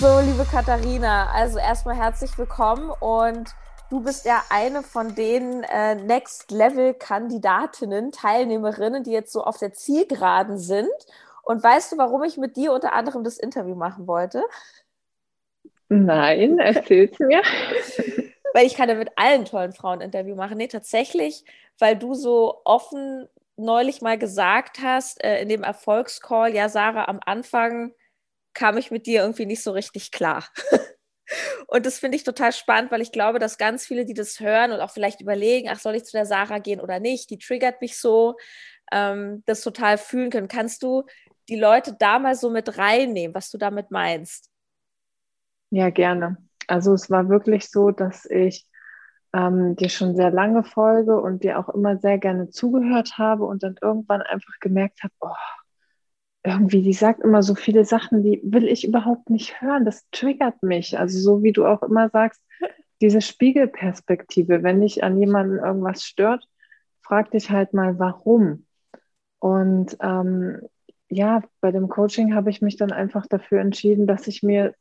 So, 0.00 0.20
liebe 0.20 0.46
Katharina, 0.50 1.30
also 1.30 1.58
erstmal 1.58 1.96
herzlich 1.96 2.38
willkommen 2.38 2.90
und 3.00 3.50
Du 3.90 4.00
bist 4.00 4.24
ja 4.24 4.42
eine 4.50 4.82
von 4.84 5.16
den 5.16 5.64
äh, 5.64 5.96
Next-Level-Kandidatinnen, 5.96 8.12
Teilnehmerinnen, 8.12 9.02
die 9.02 9.10
jetzt 9.10 9.32
so 9.32 9.42
auf 9.42 9.58
der 9.58 9.72
Zielgeraden 9.72 10.58
sind. 10.58 10.86
Und 11.42 11.60
weißt 11.60 11.90
du, 11.90 11.98
warum 11.98 12.22
ich 12.22 12.36
mit 12.36 12.56
dir 12.56 12.72
unter 12.72 12.92
anderem 12.92 13.24
das 13.24 13.36
Interview 13.36 13.74
machen 13.74 14.06
wollte? 14.06 14.44
Nein, 15.92 16.60
erzähl's 16.60 17.18
mir. 17.18 17.42
weil 18.54 18.66
ich 18.66 18.74
kann 18.74 18.88
ja 18.88 18.94
mit 18.94 19.10
allen 19.16 19.44
tollen 19.44 19.72
Frauen 19.72 20.00
Interview 20.00 20.34
machen. 20.34 20.58
Nee, 20.58 20.68
tatsächlich, 20.68 21.44
weil 21.78 21.96
du 21.96 22.14
so 22.14 22.60
offen 22.64 23.28
neulich 23.56 24.00
mal 24.00 24.18
gesagt 24.18 24.78
hast, 24.82 25.22
äh, 25.22 25.40
in 25.42 25.48
dem 25.48 25.62
Erfolgscall, 25.62 26.54
ja, 26.54 26.68
Sarah, 26.68 27.06
am 27.06 27.20
Anfang 27.24 27.92
kam 28.54 28.78
ich 28.78 28.90
mit 28.90 29.06
dir 29.06 29.22
irgendwie 29.22 29.46
nicht 29.46 29.62
so 29.62 29.72
richtig 29.72 30.10
klar. 30.10 30.48
Und 31.68 31.86
das 31.86 31.98
finde 32.00 32.16
ich 32.16 32.24
total 32.24 32.52
spannend, 32.52 32.90
weil 32.90 33.02
ich 33.02 33.12
glaube, 33.12 33.38
dass 33.38 33.58
ganz 33.58 33.86
viele, 33.86 34.04
die 34.04 34.14
das 34.14 34.40
hören 34.40 34.72
und 34.72 34.80
auch 34.80 34.90
vielleicht 34.90 35.20
überlegen, 35.20 35.68
ach, 35.70 35.78
soll 35.78 35.94
ich 35.94 36.04
zu 36.04 36.16
der 36.16 36.26
Sarah 36.26 36.58
gehen 36.58 36.80
oder 36.80 36.98
nicht, 36.98 37.30
die 37.30 37.38
triggert 37.38 37.80
mich 37.80 37.98
so, 37.98 38.36
ähm, 38.90 39.44
das 39.46 39.60
total 39.60 39.96
fühlen 39.96 40.30
können. 40.30 40.48
Kannst 40.48 40.82
du 40.82 41.04
die 41.48 41.56
Leute 41.56 41.94
da 41.98 42.18
mal 42.18 42.34
so 42.34 42.50
mit 42.50 42.78
reinnehmen, 42.78 43.34
was 43.34 43.50
du 43.50 43.58
damit 43.58 43.92
meinst? 43.92 44.50
Ja, 45.70 45.90
gerne. 45.90 46.36
Also 46.70 46.94
es 46.94 47.10
war 47.10 47.28
wirklich 47.28 47.68
so, 47.68 47.90
dass 47.90 48.26
ich 48.26 48.66
ähm, 49.32 49.76
dir 49.76 49.88
schon 49.88 50.14
sehr 50.14 50.30
lange 50.30 50.64
folge 50.64 51.20
und 51.20 51.42
dir 51.42 51.58
auch 51.58 51.68
immer 51.68 51.98
sehr 51.98 52.18
gerne 52.18 52.50
zugehört 52.50 53.18
habe 53.18 53.44
und 53.44 53.62
dann 53.62 53.76
irgendwann 53.80 54.22
einfach 54.22 54.54
gemerkt 54.60 55.02
habe, 55.02 55.12
oh, 55.20 55.34
irgendwie, 56.44 56.82
die 56.82 56.92
sagt 56.92 57.20
immer 57.20 57.42
so 57.42 57.54
viele 57.54 57.84
Sachen, 57.84 58.22
die 58.22 58.40
will 58.44 58.66
ich 58.66 58.86
überhaupt 58.86 59.30
nicht 59.30 59.60
hören. 59.60 59.84
Das 59.84 60.08
triggert 60.10 60.62
mich. 60.62 60.98
Also 60.98 61.18
so 61.18 61.42
wie 61.42 61.52
du 61.52 61.66
auch 61.66 61.82
immer 61.82 62.08
sagst, 62.08 62.40
diese 63.00 63.20
Spiegelperspektive, 63.20 64.62
wenn 64.62 64.80
dich 64.80 65.02
an 65.04 65.18
jemanden 65.18 65.58
irgendwas 65.58 66.04
stört, 66.04 66.46
frag 67.02 67.30
dich 67.32 67.50
halt 67.50 67.74
mal, 67.74 67.98
warum. 67.98 68.66
Und 69.38 69.96
ähm, 70.00 70.60
ja, 71.08 71.42
bei 71.60 71.72
dem 71.72 71.88
Coaching 71.88 72.34
habe 72.34 72.50
ich 72.50 72.62
mich 72.62 72.76
dann 72.76 72.92
einfach 72.92 73.26
dafür 73.26 73.60
entschieden, 73.60 74.06
dass 74.06 74.26
ich 74.28 74.42
mir 74.42 74.74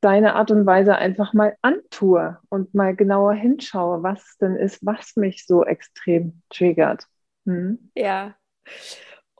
deine 0.00 0.34
Art 0.34 0.50
und 0.50 0.66
Weise 0.66 0.96
einfach 0.96 1.32
mal 1.32 1.56
antue 1.62 2.38
und 2.48 2.74
mal 2.74 2.96
genauer 2.96 3.34
hinschaue, 3.34 4.02
was 4.02 4.36
denn 4.40 4.56
ist, 4.56 4.84
was 4.84 5.16
mich 5.16 5.46
so 5.46 5.64
extrem 5.64 6.42
triggert. 6.48 7.04
Hm? 7.46 7.90
Ja. 7.94 8.34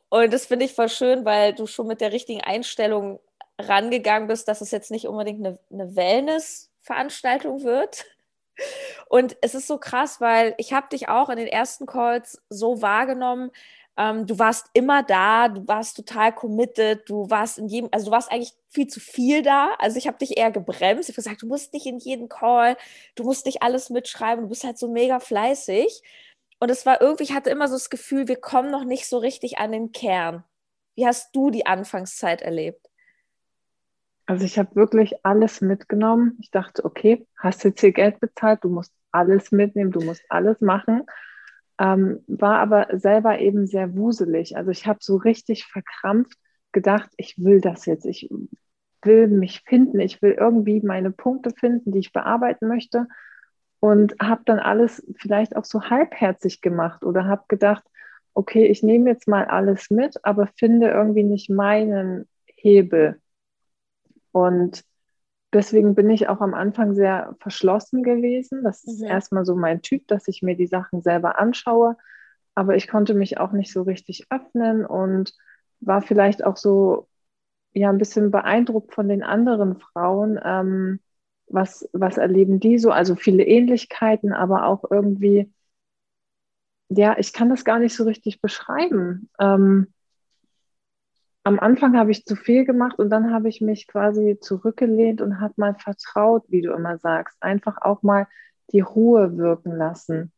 Und 0.09 0.33
das 0.33 0.47
finde 0.47 0.67
ich 0.67 0.75
voll 0.75 0.88
schön, 0.88 1.25
weil 1.25 1.55
du 1.55 1.67
schon 1.67 1.87
mit 1.87 2.00
der 2.00 2.12
richtigen 2.12 2.40
Einstellung 2.40 3.21
rangegangen 3.59 4.29
bist, 4.29 4.49
dass 4.49 4.61
es 4.61 4.71
jetzt 4.71 4.90
nicht 4.90 5.07
unbedingt 5.07 5.47
eine, 5.47 5.59
eine 5.73 5.97
Wellness-Veranstaltung 5.97 7.62
wird. 7.62 8.05
Und 9.09 9.37
es 9.40 9.55
ist 9.55 9.67
so 9.67 9.79
krass, 9.79 10.21
weil 10.21 10.55
ich 10.59 10.73
habe 10.73 10.88
dich 10.88 11.09
auch 11.09 11.31
in 11.31 11.37
den 11.37 11.47
ersten 11.47 11.87
Calls 11.87 12.43
so 12.49 12.83
wahrgenommen, 12.83 13.50
ähm, 13.97 14.26
du 14.26 14.38
warst 14.38 14.66
immer 14.73 15.02
da, 15.02 15.49
du 15.49 15.66
warst 15.66 15.97
total 15.97 16.32
committed, 16.35 17.09
du 17.09 17.28
warst 17.28 17.59
in 17.59 17.68
jedem, 17.68 17.88
also 17.92 18.06
du 18.06 18.12
warst 18.12 18.30
eigentlich 18.30 18.54
viel 18.68 18.87
zu 18.87 19.00
viel 19.00 19.42
da. 19.42 19.75
Also 19.78 19.99
ich 19.99 20.06
habe 20.06 20.18
dich 20.18 20.37
eher 20.38 20.50
gebremst. 20.50 21.09
Ich 21.09 21.14
habe 21.14 21.23
gesagt, 21.23 21.42
du 21.42 21.47
musst 21.47 21.73
nicht 21.73 21.87
in 21.87 21.99
jeden 21.99 22.28
Call, 22.28 22.76
du 23.14 23.25
musst 23.25 23.47
nicht 23.47 23.62
alles 23.62 23.90
mitschreiben, 23.90 24.44
du 24.44 24.49
bist 24.49 24.64
halt 24.64 24.78
so 24.78 24.88
mega 24.90 25.20
fleißig. 25.20 26.02
Und 26.61 26.70
es 26.70 26.87
war 26.87 27.00
irgendwie, 27.00 27.25
ich 27.25 27.35
hatte 27.35 27.50
immer 27.50 27.68
so 27.68 27.75
das 27.75 27.90
Gefühl, 27.90 28.28
wir 28.28 28.37
kommen 28.37 28.70
noch 28.70 28.85
nicht 28.85 29.06
so 29.06 29.18
richtig 29.18 29.59
an 29.59 29.73
den 29.73 29.92
Kern. 29.92 30.44
Wie 30.94 31.06
hast 31.06 31.35
du 31.35 31.50
die 31.50 31.66
Anfangszeit 31.66 32.42
erlebt? 32.42 32.90
Also 34.26 34.44
ich 34.44 34.59
habe 34.59 34.76
wirklich 34.76 35.25
alles 35.25 35.61
mitgenommen. 35.61 36.38
Ich 36.40 36.50
dachte, 36.50 36.85
okay, 36.85 37.26
hast 37.37 37.64
jetzt 37.64 37.80
hier 37.80 37.92
Geld 37.92 38.20
bezahlt, 38.20 38.62
du 38.62 38.68
musst 38.68 38.92
alles 39.11 39.50
mitnehmen, 39.50 39.90
du 39.90 40.00
musst 40.00 40.23
alles 40.28 40.61
machen. 40.61 41.04
Ähm, 41.80 42.22
war 42.26 42.58
aber 42.58 42.88
selber 42.92 43.38
eben 43.38 43.66
sehr 43.66 43.96
wuselig. 43.96 44.56
Also 44.56 44.70
ich 44.70 44.87
habe 44.87 44.99
so 45.00 45.16
richtig 45.16 45.64
verkrampft 45.64 46.38
gedacht, 46.72 47.10
ich 47.16 47.37
will 47.38 47.62
das 47.62 47.87
jetzt. 47.87 48.04
Ich 48.04 48.28
will 49.02 49.28
mich 49.28 49.62
finden, 49.62 49.99
ich 49.99 50.20
will 50.20 50.32
irgendwie 50.32 50.82
meine 50.82 51.10
Punkte 51.10 51.50
finden, 51.50 51.92
die 51.92 52.00
ich 52.00 52.12
bearbeiten 52.12 52.68
möchte 52.68 53.06
und 53.80 54.14
habe 54.20 54.42
dann 54.44 54.58
alles 54.58 55.02
vielleicht 55.16 55.56
auch 55.56 55.64
so 55.64 55.82
halbherzig 55.84 56.60
gemacht 56.60 57.02
oder 57.02 57.25
habe 57.25 57.44
gedacht, 57.49 57.82
okay, 58.34 58.66
ich 58.66 58.82
nehme 58.82 59.08
jetzt 59.08 59.26
mal 59.26 59.46
alles 59.46 59.88
mit, 59.90 60.22
aber 60.22 60.49
finde 60.58 60.88
irgendwie 60.88 61.25
nicht 61.25 61.49
meinen 61.49 62.28
Hebel. 62.56 63.20
Und 64.32 64.84
deswegen 65.52 65.95
bin 65.95 66.11
ich 66.11 66.28
auch 66.28 66.40
am 66.40 66.54
Anfang 66.54 66.95
sehr 66.95 67.35
verschlossen 67.40 68.02
gewesen. 68.02 68.62
Das 68.62 68.85
ist 68.85 69.00
mhm. 69.00 69.09
erstmal 69.09 69.45
so 69.45 69.54
mein 69.54 69.83
Typ, 69.83 70.07
dass 70.09 70.28
ich 70.28 70.42
mir 70.42 70.57
die 70.57 70.66
Sachen 70.66 71.02
selber 71.02 71.38
anschaue. 71.38 71.97
Aber 72.54 72.76
ich 72.76 72.88
konnte 72.88 73.14
mich 73.14 73.38
auch 73.38 73.52
nicht 73.52 73.73
so 73.73 73.83
richtig 73.83 74.26
öffnen 74.30 74.85
und 74.85 75.33
war 75.80 76.02
vielleicht 76.02 76.45
auch 76.45 76.57
so 76.57 77.09
ja 77.73 77.88
ein 77.90 77.99
bisschen 77.99 78.30
beeindruckt 78.30 78.95
von 78.95 79.09
den 79.09 79.23
anderen 79.23 79.78
Frauen. 79.78 80.38
Ähm, 80.42 81.00
was, 81.47 81.88
was 81.92 82.16
erleben 82.16 82.61
die 82.61 82.78
so? 82.78 82.90
Also 82.90 83.16
viele 83.16 83.45
Ähnlichkeiten, 83.45 84.33
aber 84.33 84.66
auch 84.66 84.85
irgendwie, 84.90 85.52
ja, 86.88 87.16
ich 87.19 87.33
kann 87.33 87.49
das 87.49 87.64
gar 87.64 87.78
nicht 87.78 87.95
so 87.95 88.04
richtig 88.04 88.40
beschreiben. 88.40 89.30
Ähm, 89.38 89.92
am 91.42 91.59
Anfang 91.59 91.97
habe 91.97 92.11
ich 92.11 92.25
zu 92.26 92.37
viel 92.37 92.64
gemacht 92.64 92.99
und 92.99 93.11
dann 93.11 93.32
habe 93.32 93.49
ich 93.49 93.61
mich 93.61 93.87
quasi 93.87 94.38
zurückgelehnt 94.40 95.20
und 95.20 95.40
habe 95.40 95.54
mal 95.56 95.75
vertraut, 95.75 96.44
wie 96.49 96.62
du 96.62 96.73
immer 96.73 96.99
sagst, 96.99 97.37
einfach 97.42 97.78
auch 97.80 98.02
mal 98.02 98.26
die 98.73 98.80
Ruhe 98.80 99.37
wirken 99.37 99.73
lassen. 99.73 100.32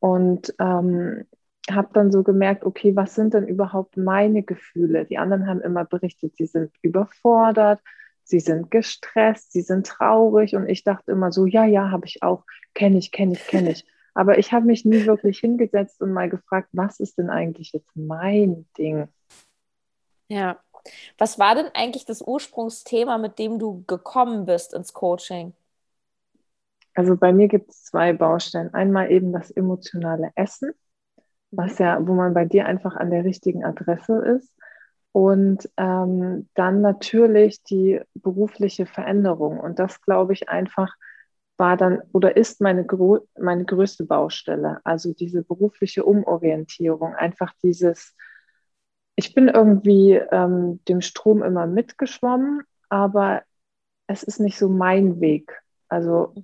Und 0.00 0.52
ähm, 0.58 1.24
habe 1.70 1.90
dann 1.92 2.10
so 2.10 2.24
gemerkt, 2.24 2.64
okay, 2.64 2.96
was 2.96 3.14
sind 3.14 3.34
denn 3.34 3.46
überhaupt 3.46 3.96
meine 3.96 4.42
Gefühle? 4.42 5.04
Die 5.06 5.18
anderen 5.18 5.46
haben 5.46 5.60
immer 5.60 5.84
berichtet, 5.84 6.36
sie 6.36 6.46
sind 6.46 6.72
überfordert, 6.82 7.80
sie 8.24 8.40
sind 8.40 8.70
gestresst, 8.70 9.52
sie 9.52 9.62
sind 9.62 9.86
traurig 9.86 10.56
und 10.56 10.68
ich 10.68 10.82
dachte 10.84 11.12
immer 11.12 11.30
so, 11.32 11.46
ja, 11.46 11.64
ja, 11.64 11.90
habe 11.90 12.06
ich 12.06 12.22
auch, 12.22 12.44
kenne 12.74 12.98
ich, 12.98 13.12
kenne 13.12 13.34
ich, 13.34 13.46
kenne 13.46 13.70
ich. 13.70 13.86
Aber 14.14 14.38
ich 14.38 14.52
habe 14.52 14.66
mich 14.66 14.84
nie 14.84 15.06
wirklich 15.06 15.38
hingesetzt 15.38 16.02
und 16.02 16.12
mal 16.12 16.28
gefragt, 16.28 16.68
was 16.72 17.00
ist 17.00 17.18
denn 17.18 17.30
eigentlich 17.30 17.72
jetzt 17.72 17.90
mein 17.94 18.66
Ding? 18.76 19.08
Ja. 20.32 20.56
Was 21.18 21.38
war 21.38 21.54
denn 21.54 21.66
eigentlich 21.74 22.06
das 22.06 22.22
Ursprungsthema, 22.22 23.18
mit 23.18 23.38
dem 23.38 23.58
du 23.58 23.84
gekommen 23.86 24.46
bist 24.46 24.72
ins 24.72 24.94
Coaching? 24.94 25.52
Also 26.94 27.16
bei 27.16 27.32
mir 27.32 27.48
gibt 27.48 27.70
es 27.70 27.84
zwei 27.84 28.14
Baustellen. 28.14 28.72
Einmal 28.72 29.10
eben 29.10 29.32
das 29.32 29.50
emotionale 29.50 30.30
Essen, 30.34 30.72
was 31.50 31.78
ja, 31.78 31.98
wo 32.06 32.14
man 32.14 32.32
bei 32.32 32.46
dir 32.46 32.64
einfach 32.64 32.96
an 32.96 33.10
der 33.10 33.24
richtigen 33.24 33.62
Adresse 33.62 34.16
ist. 34.36 34.50
Und 35.12 35.68
ähm, 35.76 36.48
dann 36.54 36.80
natürlich 36.80 37.62
die 37.64 38.00
berufliche 38.14 38.86
Veränderung. 38.86 39.60
Und 39.60 39.78
das, 39.78 40.00
glaube 40.00 40.32
ich, 40.32 40.48
einfach 40.48 40.94
war 41.58 41.76
dann 41.76 42.00
oder 42.12 42.38
ist 42.38 42.62
meine, 42.62 42.86
meine 43.38 43.66
größte 43.66 44.04
Baustelle. 44.04 44.80
Also 44.84 45.12
diese 45.12 45.42
berufliche 45.42 46.04
Umorientierung, 46.04 47.14
einfach 47.14 47.52
dieses, 47.62 48.14
ich 49.16 49.34
bin 49.34 49.48
irgendwie 49.48 50.12
ähm, 50.12 50.80
dem 50.86 51.00
Strom 51.00 51.42
immer 51.42 51.66
mitgeschwommen, 51.66 52.62
aber 52.88 53.42
es 54.06 54.22
ist 54.22 54.40
nicht 54.40 54.58
so 54.58 54.68
mein 54.68 55.20
Weg. 55.20 55.62
Also 55.88 56.34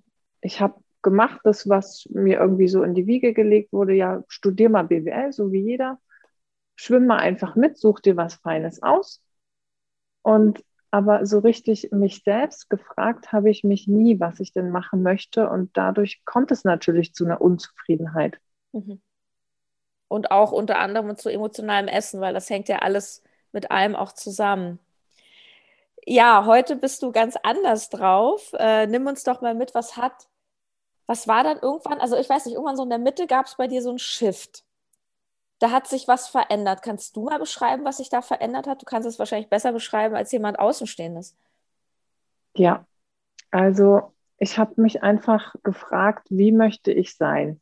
ich 0.41 0.61
habe 0.61 0.83
gemacht, 1.03 1.41
das, 1.45 1.69
was 1.69 2.07
mir 2.11 2.39
irgendwie 2.39 2.69
so 2.69 2.83
in 2.83 2.95
die 2.95 3.07
Wiege 3.07 3.33
gelegt 3.33 3.73
wurde, 3.73 3.95
ja, 3.95 4.23
studier 4.29 4.69
mal 4.69 4.85
BWL, 4.85 5.33
so 5.33 5.53
wie 5.53 5.63
jeder, 5.63 5.99
schwimm 6.77 7.07
mal 7.07 7.19
einfach 7.19 7.57
mit, 7.57 7.79
such 7.79 8.01
dir 8.01 8.17
was 8.17 8.35
Feines 8.37 8.83
aus. 8.83 9.23
Und 10.23 10.65
aber 10.91 11.27
so 11.27 11.41
richtig 11.41 11.91
mich 11.93 12.23
selbst 12.25 12.71
gefragt 12.71 13.33
habe 13.33 13.51
ich 13.51 13.63
mich 13.63 13.89
nie, 13.89 14.21
was 14.21 14.41
ich 14.41 14.53
denn 14.53 14.71
machen 14.71 15.03
möchte. 15.03 15.49
Und 15.51 15.77
dadurch 15.77 16.23
kommt 16.25 16.51
es 16.51 16.65
natürlich 16.65 17.13
zu 17.13 17.27
einer 17.27 17.41
Unzufriedenheit. 17.41 18.41
Mhm 18.73 19.03
und 20.09 20.31
auch 20.31 20.53
unter 20.53 20.79
anderem 20.79 21.17
zu 21.17 21.29
emotionalem 21.29 21.89
Essen, 21.89 22.21
weil 22.21 22.35
das 22.35 22.51
hängt 22.51 22.69
ja 22.69 22.79
alles 22.81 23.23
mit 23.53 23.71
allem 23.71 23.95
auch 23.95 24.13
zusammen. 24.13 24.79
Ja, 26.07 26.47
heute 26.47 26.77
bist 26.77 27.03
du 27.03 27.13
ganz 27.13 27.37
anders 27.43 27.91
drauf. 27.91 28.53
Äh, 28.59 28.87
nimm 28.87 29.07
uns 29.07 29.25
doch 29.25 29.43
mal 29.43 29.55
mit, 29.55 29.75
was 29.75 29.97
hat, 29.97 30.29
was 31.07 31.29
war 31.29 31.45
dann 31.45 31.59
irgendwann, 31.59 32.01
also 32.01 32.17
ich 32.17 32.29
weiß 32.29 32.47
nicht, 32.47 32.55
irgendwann 32.55 32.77
so 32.77 32.83
in 32.85 32.91
der 32.91 32.99
Mitte 32.99 33.27
gab 33.27 33.47
es 33.47 33.57
bei 33.57 33.67
dir 33.67 33.83
so 33.83 33.91
einen 33.91 33.99
Shift. 33.99 34.65
Da 35.59 35.71
hat 35.71 35.87
sich 35.89 36.09
was 36.09 36.29
verändert. 36.29 36.83
Kannst 36.83 37.17
du 37.17 37.25
mal 37.25 37.39
beschreiben, 37.39 37.85
was 37.85 37.99
sich 37.99 38.09
da 38.09 38.23
verändert 38.23 38.67
hat? 38.67 38.81
Du 38.81 38.87
kannst 38.87 39.09
es 39.09 39.19
wahrscheinlich 39.19 39.51
besser 39.51 39.73
beschreiben 39.73 40.15
als 40.15 40.33
jemand 40.33 40.59
Außenstehendes. 40.59 41.37
Ja, 42.57 42.87
also 43.51 44.15
ich 44.39 44.59
habe 44.59 44.81
mich 44.81 45.03
einfach 45.03 45.55
gefragt, 45.65 46.29
wie 46.31 46.53
möchte 46.53 46.93
ich 46.93 47.17
sein? 47.17 47.61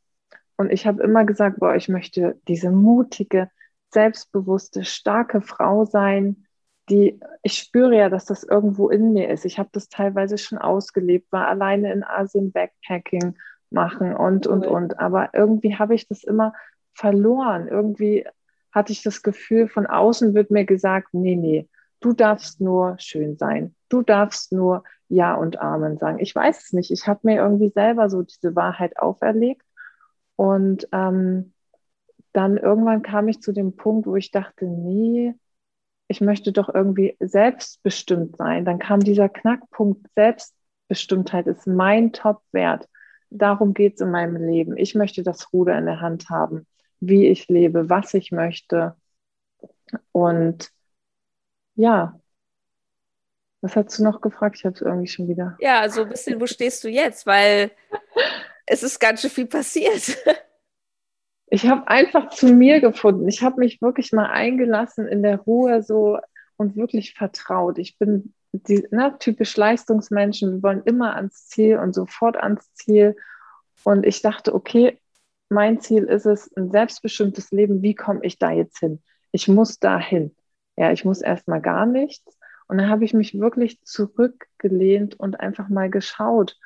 Und 0.56 0.72
ich 0.72 0.86
habe 0.86 1.02
immer 1.02 1.24
gesagt, 1.24 1.60
boah, 1.60 1.74
ich 1.74 1.88
möchte 1.88 2.40
diese 2.48 2.70
mutige, 2.70 3.50
selbstbewusste, 3.92 4.84
starke 4.84 5.40
Frau 5.40 5.84
sein, 5.84 6.46
die, 6.88 7.20
ich 7.42 7.54
spüre 7.54 7.96
ja, 7.96 8.08
dass 8.08 8.26
das 8.26 8.44
irgendwo 8.44 8.88
in 8.88 9.12
mir 9.12 9.30
ist. 9.30 9.44
Ich 9.44 9.58
habe 9.58 9.70
das 9.72 9.88
teilweise 9.88 10.38
schon 10.38 10.58
ausgelebt, 10.58 11.30
war 11.32 11.48
alleine 11.48 11.92
in 11.92 12.04
Asien 12.04 12.52
Backpacking 12.52 13.36
machen 13.70 14.14
und, 14.14 14.46
und, 14.46 14.66
und. 14.66 14.98
Aber 15.00 15.30
irgendwie 15.32 15.76
habe 15.76 15.94
ich 15.94 16.08
das 16.08 16.22
immer 16.22 16.52
verloren. 16.94 17.68
Irgendwie 17.68 18.26
hatte 18.72 18.92
ich 18.92 19.02
das 19.02 19.22
Gefühl, 19.22 19.68
von 19.68 19.86
außen 19.86 20.34
wird 20.34 20.50
mir 20.50 20.64
gesagt, 20.64 21.08
nee, 21.12 21.34
nee, 21.34 21.68
du 22.00 22.12
darfst 22.12 22.60
nur 22.60 22.96
schön 22.98 23.36
sein. 23.36 23.74
Du 23.88 24.02
darfst 24.02 24.52
nur 24.52 24.84
Ja 25.08 25.34
und 25.34 25.60
Amen 25.60 25.98
sagen. 25.98 26.18
Ich 26.20 26.34
weiß 26.34 26.64
es 26.64 26.72
nicht. 26.72 26.90
Ich 26.90 27.06
habe 27.08 27.20
mir 27.24 27.36
irgendwie 27.36 27.70
selber 27.70 28.08
so 28.10 28.22
diese 28.22 28.54
Wahrheit 28.54 28.98
auferlegt 28.98 29.65
und 30.36 30.88
ähm, 30.92 31.52
dann 32.32 32.58
irgendwann 32.58 33.02
kam 33.02 33.28
ich 33.28 33.40
zu 33.40 33.52
dem 33.52 33.76
Punkt, 33.76 34.06
wo 34.06 34.16
ich 34.16 34.30
dachte, 34.30 34.66
nee, 34.66 35.34
ich 36.08 36.20
möchte 36.20 36.52
doch 36.52 36.72
irgendwie 36.72 37.16
selbstbestimmt 37.18 38.36
sein. 38.36 38.64
Dann 38.64 38.78
kam 38.78 39.00
dieser 39.00 39.28
Knackpunkt, 39.28 40.06
Selbstbestimmtheit 40.14 41.46
ist 41.46 41.66
mein 41.66 42.12
Top-Wert. 42.12 42.88
Darum 43.30 43.74
geht 43.74 43.94
es 43.94 44.00
in 44.02 44.10
meinem 44.10 44.36
Leben. 44.36 44.76
Ich 44.76 44.94
möchte 44.94 45.22
das 45.22 45.52
Ruder 45.52 45.76
in 45.78 45.86
der 45.86 46.00
Hand 46.00 46.28
haben, 46.28 46.66
wie 47.00 47.26
ich 47.26 47.48
lebe, 47.48 47.88
was 47.88 48.14
ich 48.14 48.30
möchte. 48.30 48.94
Und 50.12 50.70
ja, 51.74 52.20
was 53.62 53.74
hast 53.74 53.98
du 53.98 54.04
noch 54.04 54.20
gefragt? 54.20 54.56
Ich 54.58 54.64
habe 54.64 54.74
es 54.74 54.82
irgendwie 54.82 55.08
schon 55.08 55.28
wieder. 55.28 55.56
Ja, 55.58 55.88
so 55.88 56.02
ein 56.02 56.08
bisschen, 56.08 56.40
wo 56.40 56.46
stehst 56.46 56.84
du 56.84 56.88
jetzt? 56.88 57.26
Weil 57.26 57.72
es 58.66 58.82
ist 58.82 58.98
ganz 58.98 59.20
schön 59.20 59.30
viel 59.30 59.46
passiert. 59.46 60.18
Ich 61.48 61.68
habe 61.68 61.86
einfach 61.86 62.30
zu 62.30 62.48
mir 62.48 62.80
gefunden. 62.80 63.28
Ich 63.28 63.40
habe 63.40 63.60
mich 63.60 63.80
wirklich 63.80 64.12
mal 64.12 64.26
eingelassen 64.26 65.06
in 65.06 65.22
der 65.22 65.38
Ruhe 65.38 65.80
so 65.80 66.18
und 66.56 66.74
wirklich 66.74 67.14
vertraut. 67.14 67.78
Ich 67.78 67.98
bin 67.98 68.34
die, 68.50 68.84
ne, 68.90 69.14
typisch 69.20 69.56
Leistungsmenschen. 69.56 70.56
Wir 70.56 70.62
wollen 70.64 70.82
immer 70.84 71.14
ans 71.14 71.46
Ziel 71.46 71.78
und 71.78 71.94
sofort 71.94 72.36
ans 72.36 72.72
Ziel. 72.74 73.16
Und 73.84 74.04
ich 74.04 74.22
dachte, 74.22 74.54
okay, 74.54 74.98
mein 75.48 75.80
Ziel 75.80 76.02
ist 76.04 76.26
es, 76.26 76.54
ein 76.56 76.72
selbstbestimmtes 76.72 77.52
Leben. 77.52 77.80
Wie 77.80 77.94
komme 77.94 78.24
ich 78.24 78.38
da 78.38 78.50
jetzt 78.50 78.80
hin? 78.80 79.00
Ich 79.30 79.46
muss 79.46 79.78
da 79.78 79.98
hin. 80.00 80.34
Ja, 80.76 80.90
ich 80.90 81.04
muss 81.04 81.20
erstmal 81.20 81.60
gar 81.60 81.86
nichts. 81.86 82.36
Und 82.66 82.78
dann 82.78 82.90
habe 82.90 83.04
ich 83.04 83.14
mich 83.14 83.38
wirklich 83.38 83.80
zurückgelehnt 83.84 85.14
und 85.20 85.38
einfach 85.38 85.68
mal 85.68 85.90
geschaut, 85.90 86.58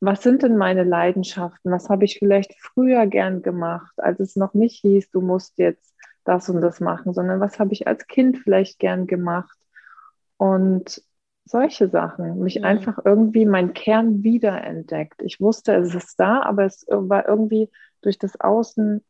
was 0.00 0.22
sind 0.22 0.42
denn 0.42 0.56
meine 0.56 0.84
Leidenschaften? 0.84 1.70
Was 1.72 1.88
habe 1.88 2.04
ich 2.04 2.18
vielleicht 2.18 2.54
früher 2.60 3.06
gern 3.06 3.42
gemacht, 3.42 3.92
als 3.98 4.20
es 4.20 4.36
noch 4.36 4.54
nicht 4.54 4.80
hieß, 4.80 5.10
du 5.10 5.20
musst 5.20 5.58
jetzt 5.58 5.94
das 6.24 6.48
und 6.48 6.60
das 6.60 6.80
machen, 6.80 7.14
sondern 7.14 7.40
was 7.40 7.58
habe 7.58 7.72
ich 7.72 7.86
als 7.86 8.06
Kind 8.06 8.38
vielleicht 8.38 8.78
gern 8.78 9.06
gemacht? 9.06 9.56
Und 10.36 11.02
solche 11.44 11.88
Sachen, 11.88 12.40
mich 12.40 12.58
mhm. 12.58 12.64
einfach 12.64 12.98
irgendwie 13.04 13.46
mein 13.46 13.72
Kern 13.72 14.22
wiederentdeckt. 14.22 15.22
Ich 15.22 15.40
wusste, 15.40 15.74
es 15.76 15.94
ist 15.94 16.18
da, 16.18 16.42
aber 16.42 16.64
es 16.64 16.84
war 16.88 17.26
irgendwie 17.26 17.70
durch 18.02 18.18
das 18.18 18.38
Außen 18.40 19.04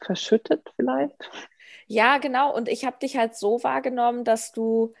verschüttet 0.00 0.68
vielleicht. 0.76 1.30
Ja, 1.86 2.18
genau. 2.18 2.54
Und 2.54 2.68
ich 2.68 2.84
habe 2.84 2.98
dich 3.00 3.16
halt 3.16 3.36
so 3.36 3.62
wahrgenommen, 3.62 4.24
dass 4.24 4.52
du 4.52 4.92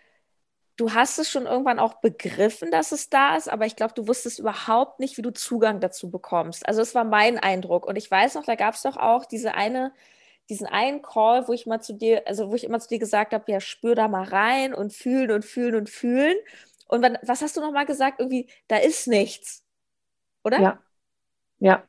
du 0.76 0.92
hast 0.92 1.18
es 1.18 1.30
schon 1.30 1.46
irgendwann 1.46 1.78
auch 1.78 1.94
begriffen, 1.94 2.70
dass 2.70 2.92
es 2.92 3.08
da 3.08 3.36
ist, 3.36 3.48
aber 3.48 3.66
ich 3.66 3.76
glaube, 3.76 3.94
du 3.94 4.06
wusstest 4.06 4.38
überhaupt 4.38 5.00
nicht, 5.00 5.16
wie 5.16 5.22
du 5.22 5.32
Zugang 5.32 5.80
dazu 5.80 6.10
bekommst. 6.10 6.66
Also 6.68 6.82
es 6.82 6.94
war 6.94 7.04
mein 7.04 7.38
Eindruck. 7.38 7.86
Und 7.86 7.96
ich 7.96 8.10
weiß 8.10 8.34
noch, 8.34 8.44
da 8.44 8.54
gab 8.54 8.74
es 8.74 8.82
doch 8.82 8.96
auch 8.96 9.24
diese 9.24 9.54
eine, 9.54 9.92
diesen 10.50 10.66
einen 10.66 11.02
Call, 11.02 11.48
wo 11.48 11.52
ich 11.52 11.66
mal 11.66 11.80
zu 11.80 11.94
dir, 11.94 12.22
also 12.26 12.50
wo 12.50 12.54
ich 12.54 12.64
immer 12.64 12.78
zu 12.78 12.88
dir 12.88 12.98
gesagt 12.98 13.32
habe, 13.32 13.50
ja, 13.50 13.60
spür 13.60 13.94
da 13.94 14.06
mal 14.06 14.24
rein 14.24 14.74
und 14.74 14.92
fühlen 14.92 15.30
und 15.30 15.44
fühlen 15.44 15.74
und 15.74 15.88
fühlen. 15.88 16.36
Und 16.88 17.02
wann, 17.02 17.18
was 17.22 17.40
hast 17.40 17.56
du 17.56 17.60
noch 17.60 17.72
mal 17.72 17.86
gesagt? 17.86 18.20
Irgendwie, 18.20 18.48
da 18.68 18.76
ist 18.76 19.08
nichts. 19.08 19.64
Oder? 20.44 20.60
Ja. 20.60 20.78
Ja. 21.58 21.84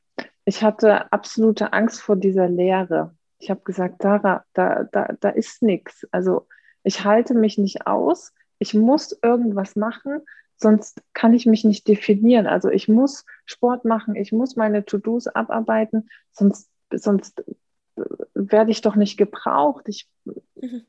Ich 0.46 0.64
hatte 0.64 1.12
absolute 1.12 1.74
Angst 1.74 2.02
vor 2.02 2.16
dieser 2.16 2.48
Leere. 2.48 3.14
Ich 3.38 3.50
habe 3.50 3.62
gesagt, 3.62 4.02
Sarah, 4.02 4.46
da, 4.54 4.86
da, 4.86 5.10
da 5.20 5.30
ist 5.30 5.62
nichts. 5.62 6.08
Also 6.12 6.48
ich 6.84 7.04
halte 7.04 7.34
mich 7.34 7.58
nicht 7.58 7.86
aus 7.86 8.34
ich 8.60 8.74
muss 8.74 9.18
irgendwas 9.22 9.76
machen, 9.76 10.22
sonst 10.56 11.02
kann 11.14 11.34
ich 11.34 11.46
mich 11.46 11.64
nicht 11.64 11.88
definieren. 11.88 12.48
Also 12.48 12.70
ich 12.70 12.88
muss 12.88 13.26
Sport 13.46 13.86
machen, 13.86 14.16
ich 14.16 14.32
muss 14.32 14.56
meine 14.56 14.86
To-Dos 14.86 15.28
abarbeiten, 15.28 16.10
sonst, 16.32 16.70
sonst 16.92 17.44
werde 18.34 18.72
ich 18.72 18.82
doch 18.82 18.96
nicht 18.96 19.18
gebraucht. 19.18 19.88
Ich, 19.88 20.10
mhm. 20.56 20.86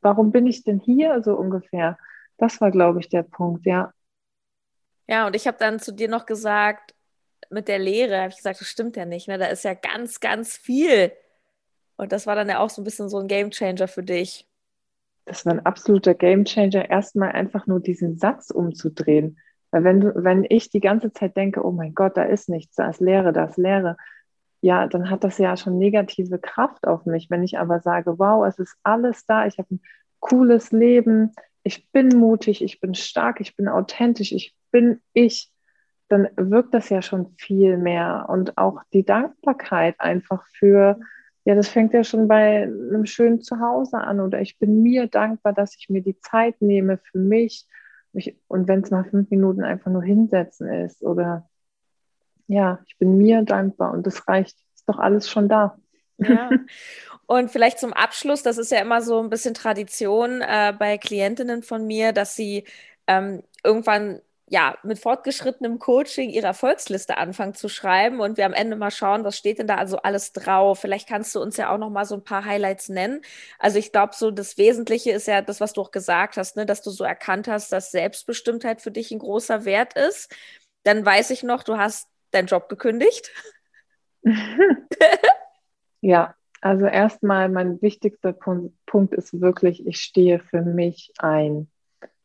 Warum 0.00 0.32
bin 0.32 0.46
ich 0.46 0.64
denn 0.64 0.78
hier 0.78 1.22
so 1.22 1.34
ungefähr? 1.34 1.98
Das 2.38 2.60
war, 2.60 2.70
glaube 2.70 3.00
ich, 3.00 3.08
der 3.08 3.22
Punkt, 3.22 3.66
ja. 3.66 3.92
Ja, 5.06 5.26
und 5.26 5.36
ich 5.36 5.46
habe 5.46 5.58
dann 5.58 5.78
zu 5.78 5.92
dir 5.92 6.08
noch 6.08 6.24
gesagt, 6.24 6.94
mit 7.50 7.68
der 7.68 7.78
Lehre, 7.78 8.18
habe 8.18 8.28
ich 8.30 8.36
gesagt, 8.36 8.60
das 8.60 8.68
stimmt 8.68 8.96
ja 8.96 9.04
nicht. 9.04 9.28
Ne? 9.28 9.36
Da 9.36 9.46
ist 9.46 9.64
ja 9.64 9.74
ganz, 9.74 10.20
ganz 10.20 10.56
viel. 10.56 11.12
Und 11.96 12.12
das 12.12 12.26
war 12.26 12.34
dann 12.34 12.48
ja 12.48 12.60
auch 12.60 12.70
so 12.70 12.80
ein 12.80 12.84
bisschen 12.84 13.08
so 13.08 13.18
ein 13.18 13.28
Gamechanger 13.28 13.88
für 13.88 14.02
dich. 14.02 14.48
Das 15.24 15.46
war 15.46 15.52
ein 15.52 15.66
absoluter 15.66 16.14
Gamechanger, 16.14 16.88
erstmal 16.90 17.32
einfach 17.32 17.66
nur 17.66 17.80
diesen 17.80 18.18
Satz 18.18 18.50
umzudrehen. 18.50 19.38
Weil 19.70 19.84
wenn, 19.84 20.00
du, 20.00 20.12
wenn 20.16 20.44
ich 20.48 20.70
die 20.70 20.80
ganze 20.80 21.12
Zeit 21.12 21.36
denke, 21.36 21.64
oh 21.64 21.70
mein 21.70 21.94
Gott, 21.94 22.16
da 22.16 22.24
ist 22.24 22.48
nichts, 22.48 22.76
da 22.76 22.88
ist 22.88 23.00
Leere, 23.00 23.32
da 23.32 23.44
ist 23.44 23.56
Leere, 23.56 23.96
ja, 24.62 24.86
dann 24.86 25.08
hat 25.08 25.24
das 25.24 25.38
ja 25.38 25.56
schon 25.56 25.78
negative 25.78 26.38
Kraft 26.38 26.86
auf 26.86 27.06
mich. 27.06 27.30
Wenn 27.30 27.42
ich 27.42 27.58
aber 27.58 27.80
sage, 27.80 28.18
wow, 28.18 28.44
es 28.46 28.58
ist 28.58 28.76
alles 28.82 29.24
da, 29.26 29.46
ich 29.46 29.58
habe 29.58 29.74
ein 29.74 29.80
cooles 30.18 30.70
Leben, 30.72 31.32
ich 31.62 31.90
bin 31.92 32.08
mutig, 32.08 32.62
ich 32.62 32.80
bin 32.80 32.94
stark, 32.94 33.40
ich 33.40 33.56
bin 33.56 33.68
authentisch, 33.68 34.32
ich 34.32 34.54
bin 34.70 35.00
ich, 35.12 35.50
dann 36.08 36.28
wirkt 36.36 36.74
das 36.74 36.88
ja 36.88 37.02
schon 37.02 37.34
viel 37.38 37.78
mehr. 37.78 38.26
Und 38.28 38.58
auch 38.58 38.82
die 38.92 39.04
Dankbarkeit 39.04 39.94
einfach 39.98 40.44
für, 40.58 40.98
ja, 41.50 41.56
das 41.56 41.68
fängt 41.68 41.92
ja 41.92 42.04
schon 42.04 42.28
bei 42.28 42.62
einem 42.62 43.06
schönen 43.06 43.42
Zuhause 43.42 43.98
an. 43.98 44.20
Oder 44.20 44.40
ich 44.40 44.56
bin 44.60 44.82
mir 44.82 45.08
dankbar, 45.08 45.52
dass 45.52 45.76
ich 45.76 45.88
mir 45.88 46.00
die 46.00 46.16
Zeit 46.20 46.62
nehme 46.62 46.98
für 46.98 47.18
mich. 47.18 47.66
und 48.46 48.68
wenn 48.68 48.82
es 48.82 48.92
mal 48.92 49.04
fünf 49.04 49.30
Minuten 49.30 49.64
einfach 49.64 49.90
nur 49.90 50.04
hinsetzen 50.04 50.68
ist. 50.68 51.02
Oder 51.02 51.48
ja, 52.46 52.78
ich 52.86 52.98
bin 52.98 53.18
mir 53.18 53.42
dankbar 53.42 53.92
und 53.92 54.06
das 54.06 54.28
reicht. 54.28 54.56
Ist 54.76 54.88
doch 54.88 55.00
alles 55.00 55.28
schon 55.28 55.48
da. 55.48 55.76
Ja. 56.18 56.50
Und 57.26 57.48
vielleicht 57.52 57.78
zum 57.78 57.92
Abschluss, 57.92 58.42
das 58.42 58.58
ist 58.58 58.72
ja 58.72 58.80
immer 58.80 59.02
so 59.02 59.20
ein 59.20 59.30
bisschen 59.30 59.54
Tradition 59.54 60.40
äh, 60.42 60.74
bei 60.76 60.98
Klientinnen 60.98 61.62
von 61.62 61.86
mir, 61.86 62.12
dass 62.12 62.34
sie 62.34 62.64
ähm, 63.06 63.44
irgendwann 63.62 64.20
ja, 64.52 64.76
mit 64.82 64.98
fortgeschrittenem 64.98 65.78
Coaching 65.78 66.28
ihre 66.28 66.48
Erfolgsliste 66.48 67.18
anfangen 67.18 67.54
zu 67.54 67.68
schreiben 67.68 68.18
und 68.18 68.36
wir 68.36 68.46
am 68.46 68.52
Ende 68.52 68.74
mal 68.74 68.90
schauen, 68.90 69.22
was 69.22 69.38
steht 69.38 69.60
denn 69.60 69.68
da 69.68 69.76
also 69.76 69.98
alles 69.98 70.32
drauf. 70.32 70.80
Vielleicht 70.80 71.08
kannst 71.08 71.36
du 71.36 71.40
uns 71.40 71.56
ja 71.56 71.72
auch 71.72 71.78
noch 71.78 71.88
mal 71.88 72.04
so 72.04 72.16
ein 72.16 72.24
paar 72.24 72.44
Highlights 72.44 72.88
nennen. 72.88 73.20
Also 73.60 73.78
ich 73.78 73.92
glaube, 73.92 74.12
so 74.16 74.32
das 74.32 74.58
Wesentliche 74.58 75.12
ist 75.12 75.28
ja 75.28 75.40
das, 75.40 75.60
was 75.60 75.72
du 75.72 75.80
auch 75.80 75.92
gesagt 75.92 76.36
hast, 76.36 76.56
ne, 76.56 76.66
dass 76.66 76.82
du 76.82 76.90
so 76.90 77.04
erkannt 77.04 77.46
hast, 77.46 77.70
dass 77.70 77.92
Selbstbestimmtheit 77.92 78.80
für 78.80 78.90
dich 78.90 79.12
ein 79.12 79.20
großer 79.20 79.64
Wert 79.64 79.94
ist. 79.94 80.34
Dann 80.82 81.06
weiß 81.06 81.30
ich 81.30 81.44
noch, 81.44 81.62
du 81.62 81.78
hast 81.78 82.08
deinen 82.32 82.46
Job 82.46 82.68
gekündigt. 82.68 83.30
ja, 86.00 86.34
also 86.60 86.86
erstmal 86.86 87.48
mein 87.50 87.80
wichtigster 87.82 88.32
Punkt 88.32 89.14
ist 89.14 89.40
wirklich, 89.40 89.86
ich 89.86 90.00
stehe 90.00 90.40
für 90.40 90.62
mich 90.62 91.12
ein 91.18 91.70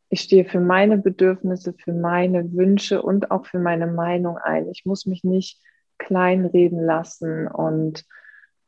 ich 0.08 0.20
stehe 0.20 0.44
für 0.44 0.60
meine 0.60 0.98
Bedürfnisse, 0.98 1.72
für 1.72 1.92
meine 1.92 2.52
Wünsche 2.52 3.02
und 3.02 3.30
auch 3.30 3.46
für 3.46 3.58
meine 3.58 3.86
Meinung 3.86 4.38
ein. 4.38 4.68
Ich 4.70 4.84
muss 4.84 5.06
mich 5.06 5.24
nicht 5.24 5.60
kleinreden 5.98 6.80
lassen. 6.80 7.48
Und 7.48 8.04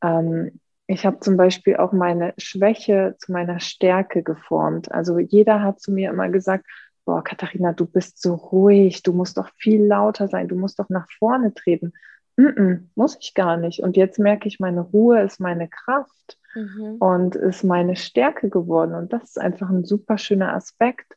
ähm, 0.02 0.60
ich 0.86 1.06
habe 1.06 1.20
zum 1.20 1.36
Beispiel 1.36 1.76
auch 1.76 1.92
meine 1.92 2.34
Schwäche 2.38 3.14
zu 3.18 3.32
meiner 3.32 3.60
Stärke 3.60 4.22
geformt. 4.22 4.90
Also 4.90 5.18
jeder 5.18 5.62
hat 5.62 5.80
zu 5.80 5.92
mir 5.92 6.10
immer 6.10 6.28
gesagt, 6.28 6.66
boah, 7.04 7.22
Katharina, 7.22 7.72
du 7.72 7.86
bist 7.86 8.20
so 8.20 8.34
ruhig, 8.34 9.02
du 9.02 9.12
musst 9.12 9.38
doch 9.38 9.48
viel 9.56 9.84
lauter 9.84 10.28
sein, 10.28 10.48
du 10.48 10.56
musst 10.56 10.78
doch 10.78 10.88
nach 10.88 11.06
vorne 11.18 11.54
treten. 11.54 11.92
Mm 12.36 12.46
-mm, 12.46 12.80
muss 12.94 13.16
ich 13.20 13.34
gar 13.34 13.56
nicht. 13.56 13.80
Und 13.80 13.96
jetzt 13.96 14.18
merke 14.18 14.48
ich, 14.48 14.60
meine 14.60 14.80
Ruhe 14.80 15.22
ist 15.22 15.40
meine 15.40 15.68
Kraft 15.68 16.38
mhm. 16.54 16.96
und 16.98 17.36
ist 17.36 17.64
meine 17.64 17.96
Stärke 17.96 18.48
geworden. 18.48 18.94
Und 18.94 19.12
das 19.12 19.24
ist 19.24 19.40
einfach 19.40 19.70
ein 19.70 19.84
super 19.84 20.18
schöner 20.18 20.54
Aspekt 20.54 21.14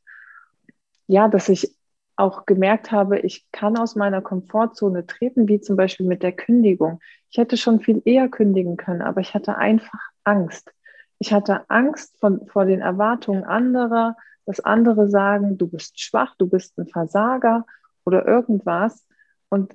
ja, 1.07 1.27
dass 1.27 1.49
ich 1.49 1.75
auch 2.15 2.45
gemerkt 2.45 2.91
habe, 2.91 3.19
ich 3.19 3.47
kann 3.51 3.77
aus 3.77 3.95
meiner 3.95 4.21
Komfortzone 4.21 5.05
treten, 5.05 5.47
wie 5.47 5.59
zum 5.59 5.75
Beispiel 5.75 6.05
mit 6.05 6.23
der 6.23 6.33
Kündigung. 6.33 6.99
Ich 7.29 7.37
hätte 7.37 7.57
schon 7.57 7.79
viel 7.79 8.01
eher 8.05 8.29
kündigen 8.29 8.77
können, 8.77 9.01
aber 9.01 9.21
ich 9.21 9.33
hatte 9.33 9.57
einfach 9.57 9.99
Angst. 10.23 10.71
Ich 11.19 11.33
hatte 11.33 11.69
Angst 11.69 12.17
von, 12.19 12.47
vor 12.47 12.65
den 12.65 12.81
Erwartungen 12.81 13.43
anderer, 13.43 14.15
dass 14.45 14.59
andere 14.59 15.09
sagen, 15.09 15.57
du 15.57 15.67
bist 15.67 15.99
schwach, 15.99 16.35
du 16.37 16.47
bist 16.47 16.77
ein 16.77 16.87
Versager 16.87 17.65
oder 18.05 18.27
irgendwas. 18.27 19.05
Und 19.49 19.73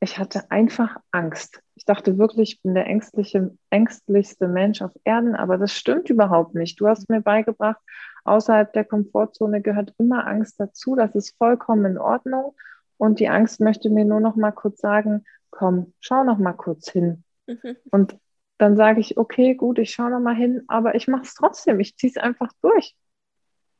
ich 0.00 0.18
hatte 0.18 0.50
einfach 0.50 0.96
Angst. 1.10 1.60
Ich 1.74 1.84
dachte 1.84 2.18
wirklich, 2.18 2.54
ich 2.54 2.62
bin 2.62 2.74
der 2.74 2.86
ängstliche, 2.86 3.56
ängstlichste 3.70 4.46
Mensch 4.46 4.80
auf 4.82 4.92
Erden, 5.04 5.34
aber 5.34 5.58
das 5.58 5.72
stimmt 5.72 6.08
überhaupt 6.08 6.54
nicht. 6.54 6.80
Du 6.80 6.86
hast 6.86 7.08
mir 7.10 7.20
beigebracht, 7.20 7.80
außerhalb 8.24 8.72
der 8.72 8.84
Komfortzone 8.84 9.60
gehört 9.60 9.94
immer 9.98 10.26
Angst 10.26 10.60
dazu. 10.60 10.94
Das 10.94 11.14
ist 11.14 11.36
vollkommen 11.36 11.84
in 11.84 11.98
Ordnung. 11.98 12.54
Und 12.96 13.20
die 13.20 13.28
Angst 13.28 13.60
möchte 13.60 13.90
mir 13.90 14.04
nur 14.04 14.20
noch 14.20 14.36
mal 14.36 14.52
kurz 14.52 14.80
sagen, 14.80 15.24
komm, 15.50 15.94
schau 16.00 16.24
noch 16.24 16.38
mal 16.38 16.52
kurz 16.52 16.90
hin. 16.90 17.24
Mhm. 17.46 17.76
Und 17.90 18.18
dann 18.58 18.76
sage 18.76 19.00
ich, 19.00 19.16
okay, 19.16 19.54
gut, 19.54 19.78
ich 19.78 19.90
schaue 19.90 20.10
noch 20.10 20.20
mal 20.20 20.34
hin, 20.34 20.64
aber 20.68 20.94
ich 20.94 21.08
mache 21.08 21.22
es 21.22 21.34
trotzdem. 21.34 21.80
Ich 21.80 21.96
ziehe 21.96 22.10
es 22.10 22.16
einfach 22.16 22.52
durch. 22.60 22.96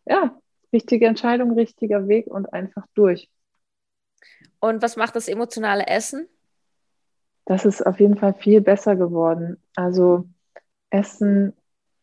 Ja, 0.07 0.39
richtige 0.73 1.07
Entscheidung, 1.07 1.53
richtiger 1.53 2.09
Weg 2.09 2.29
und 2.29 2.53
einfach 2.53 2.87
durch. 2.95 3.29
Und 4.61 4.83
was 4.83 4.97
macht 4.97 5.17
das 5.17 5.29
emotionale 5.29 5.87
Essen? 5.87 6.29
Das 7.45 7.65
ist 7.65 7.87
auf 7.87 7.99
jeden 8.01 8.17
Fall 8.17 8.35
viel 8.35 8.61
besser 8.61 8.97
geworden. 8.97 9.57
Also 9.75 10.27
Essen 10.91 11.55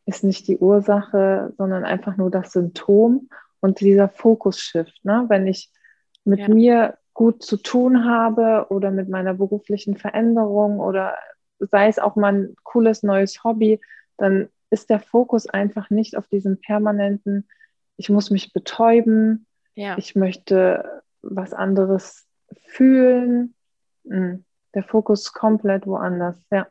ist 0.05 0.23
nicht 0.23 0.47
die 0.47 0.57
Ursache, 0.57 1.53
sondern 1.57 1.83
einfach 1.83 2.17
nur 2.17 2.31
das 2.31 2.51
Symptom 2.51 3.29
und 3.59 3.79
dieser 3.79 4.09
Fokus-Shift. 4.09 5.03
Ne? 5.03 5.25
Wenn 5.27 5.47
ich 5.47 5.71
mit 6.23 6.39
ja. 6.39 6.49
mir 6.49 6.97
gut 7.13 7.43
zu 7.43 7.57
tun 7.57 8.05
habe 8.05 8.67
oder 8.69 8.91
mit 8.91 9.09
meiner 9.09 9.33
beruflichen 9.33 9.97
Veränderung 9.97 10.79
oder 10.79 11.15
sei 11.59 11.87
es 11.87 11.99
auch 11.99 12.15
mal 12.15 12.33
ein 12.33 12.55
cooles 12.63 13.03
neues 13.03 13.43
Hobby, 13.43 13.79
dann 14.17 14.49
ist 14.69 14.89
der 14.89 14.99
Fokus 14.99 15.47
einfach 15.47 15.89
nicht 15.89 16.17
auf 16.17 16.27
diesem 16.27 16.59
permanenten, 16.59 17.47
ich 17.97 18.09
muss 18.09 18.29
mich 18.29 18.51
betäuben, 18.51 19.45
ja. 19.73 19.97
ich 19.97 20.15
möchte 20.15 21.03
was 21.21 21.53
anderes 21.53 22.24
fühlen. 22.65 23.55
Hm, 24.07 24.45
der 24.73 24.83
Fokus 24.83 25.33
komplett 25.33 25.87
woanders, 25.87 26.35
ja. 26.51 26.67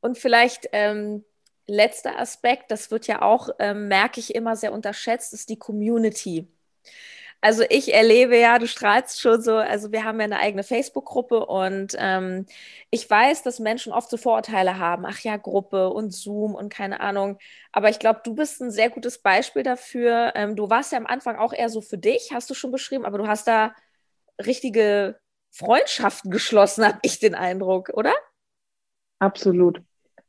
Und 0.00 0.16
vielleicht 0.16 0.68
ähm, 0.72 1.24
letzter 1.66 2.18
Aspekt, 2.18 2.70
das 2.70 2.90
wird 2.90 3.06
ja 3.06 3.22
auch, 3.22 3.50
ähm, 3.58 3.88
merke 3.88 4.20
ich 4.20 4.34
immer 4.34 4.56
sehr 4.56 4.72
unterschätzt, 4.72 5.32
ist 5.32 5.48
die 5.50 5.58
Community. 5.58 6.48
Also 7.42 7.64
ich 7.70 7.94
erlebe 7.94 8.36
ja, 8.38 8.58
du 8.58 8.66
strahlst 8.66 9.20
schon 9.20 9.40
so, 9.40 9.56
also 9.56 9.92
wir 9.92 10.04
haben 10.04 10.18
ja 10.20 10.24
eine 10.24 10.40
eigene 10.40 10.62
Facebook-Gruppe 10.62 11.46
und 11.46 11.96
ähm, 11.98 12.44
ich 12.90 13.08
weiß, 13.08 13.42
dass 13.42 13.60
Menschen 13.60 13.94
oft 13.94 14.10
so 14.10 14.18
Vorurteile 14.18 14.78
haben, 14.78 15.06
ach 15.06 15.20
ja, 15.20 15.38
Gruppe 15.38 15.88
und 15.88 16.12
Zoom 16.12 16.54
und 16.54 16.68
keine 16.70 17.00
Ahnung. 17.00 17.38
Aber 17.72 17.88
ich 17.88 17.98
glaube, 17.98 18.20
du 18.24 18.34
bist 18.34 18.60
ein 18.60 18.70
sehr 18.70 18.90
gutes 18.90 19.18
Beispiel 19.22 19.62
dafür. 19.62 20.32
Ähm, 20.34 20.54
du 20.54 20.68
warst 20.68 20.92
ja 20.92 20.98
am 20.98 21.06
Anfang 21.06 21.36
auch 21.36 21.54
eher 21.54 21.70
so 21.70 21.80
für 21.80 21.98
dich, 21.98 22.30
hast 22.34 22.50
du 22.50 22.54
schon 22.54 22.72
beschrieben, 22.72 23.06
aber 23.06 23.16
du 23.16 23.26
hast 23.26 23.48
da 23.48 23.74
richtige 24.46 25.18
Freundschaften 25.50 26.30
geschlossen, 26.30 26.84
habe 26.84 26.98
ich 27.02 27.18
den 27.18 27.34
Eindruck, 27.34 27.90
oder? 27.94 28.12
Absolut. 29.18 29.82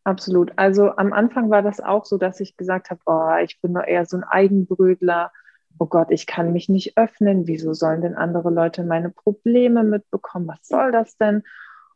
Absolut. 0.03 0.51
Also 0.55 0.95
am 0.95 1.13
Anfang 1.13 1.51
war 1.51 1.61
das 1.61 1.79
auch 1.79 2.05
so, 2.05 2.17
dass 2.17 2.39
ich 2.39 2.57
gesagt 2.57 2.89
habe, 2.89 3.01
oh, 3.05 3.35
ich 3.43 3.61
bin 3.61 3.73
doch 3.73 3.85
eher 3.85 4.05
so 4.05 4.17
ein 4.17 4.23
Eigenbrödler. 4.23 5.31
Oh 5.77 5.85
Gott, 5.85 6.09
ich 6.09 6.25
kann 6.25 6.53
mich 6.53 6.69
nicht 6.69 6.97
öffnen. 6.97 7.45
Wieso 7.47 7.73
sollen 7.73 8.01
denn 8.01 8.15
andere 8.15 8.49
Leute 8.49 8.83
meine 8.83 9.11
Probleme 9.11 9.83
mitbekommen? 9.83 10.47
Was 10.47 10.67
soll 10.67 10.91
das 10.91 11.17
denn? 11.17 11.43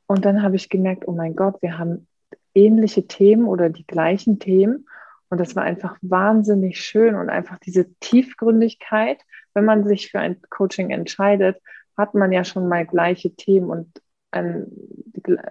Und 0.06 0.24
dann 0.24 0.44
habe 0.44 0.56
ich 0.56 0.70
gemerkt, 0.70 1.08
oh 1.08 1.14
mein 1.14 1.36
Gott, 1.36 1.62
wir 1.62 1.80
haben 1.80 2.08
ähnliche 2.54 3.08
Themen 3.08 3.48
oder 3.48 3.70
die 3.70 3.88
gleichen 3.88 4.40
Themen. 4.40 4.88
Und 5.30 5.40
das 5.40 5.56
war 5.56 5.64
einfach 5.64 5.98
wahnsinnig 6.02 6.80
schön 6.80 7.16
und 7.16 7.30
einfach 7.30 7.58
diese 7.58 7.92
Tiefgründigkeit, 7.96 9.20
wenn 9.56 9.66
man 9.66 9.84
sich 9.88 10.12
für 10.12 10.20
ein 10.20 10.40
Coaching 10.50 10.92
entscheidet, 10.92 11.60
hat 11.98 12.14
man 12.14 12.32
ja 12.32 12.44
schon 12.44 12.68
mal 12.68 12.86
gleiche 12.86 13.36
Themen 13.36 13.70
und 13.70 14.02
ein, 14.32 14.68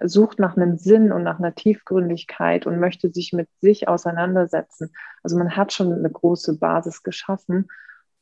sucht 0.03 0.39
nach 0.39 0.55
einem 0.55 0.77
Sinn 0.77 1.11
und 1.11 1.23
nach 1.23 1.39
einer 1.39 1.55
Tiefgründigkeit 1.55 2.67
und 2.67 2.79
möchte 2.79 3.11
sich 3.11 3.33
mit 3.33 3.49
sich 3.59 3.87
auseinandersetzen. 3.87 4.93
Also 5.23 5.37
man 5.37 5.55
hat 5.55 5.73
schon 5.73 5.91
eine 5.91 6.09
große 6.09 6.57
Basis 6.59 7.03
geschaffen 7.03 7.67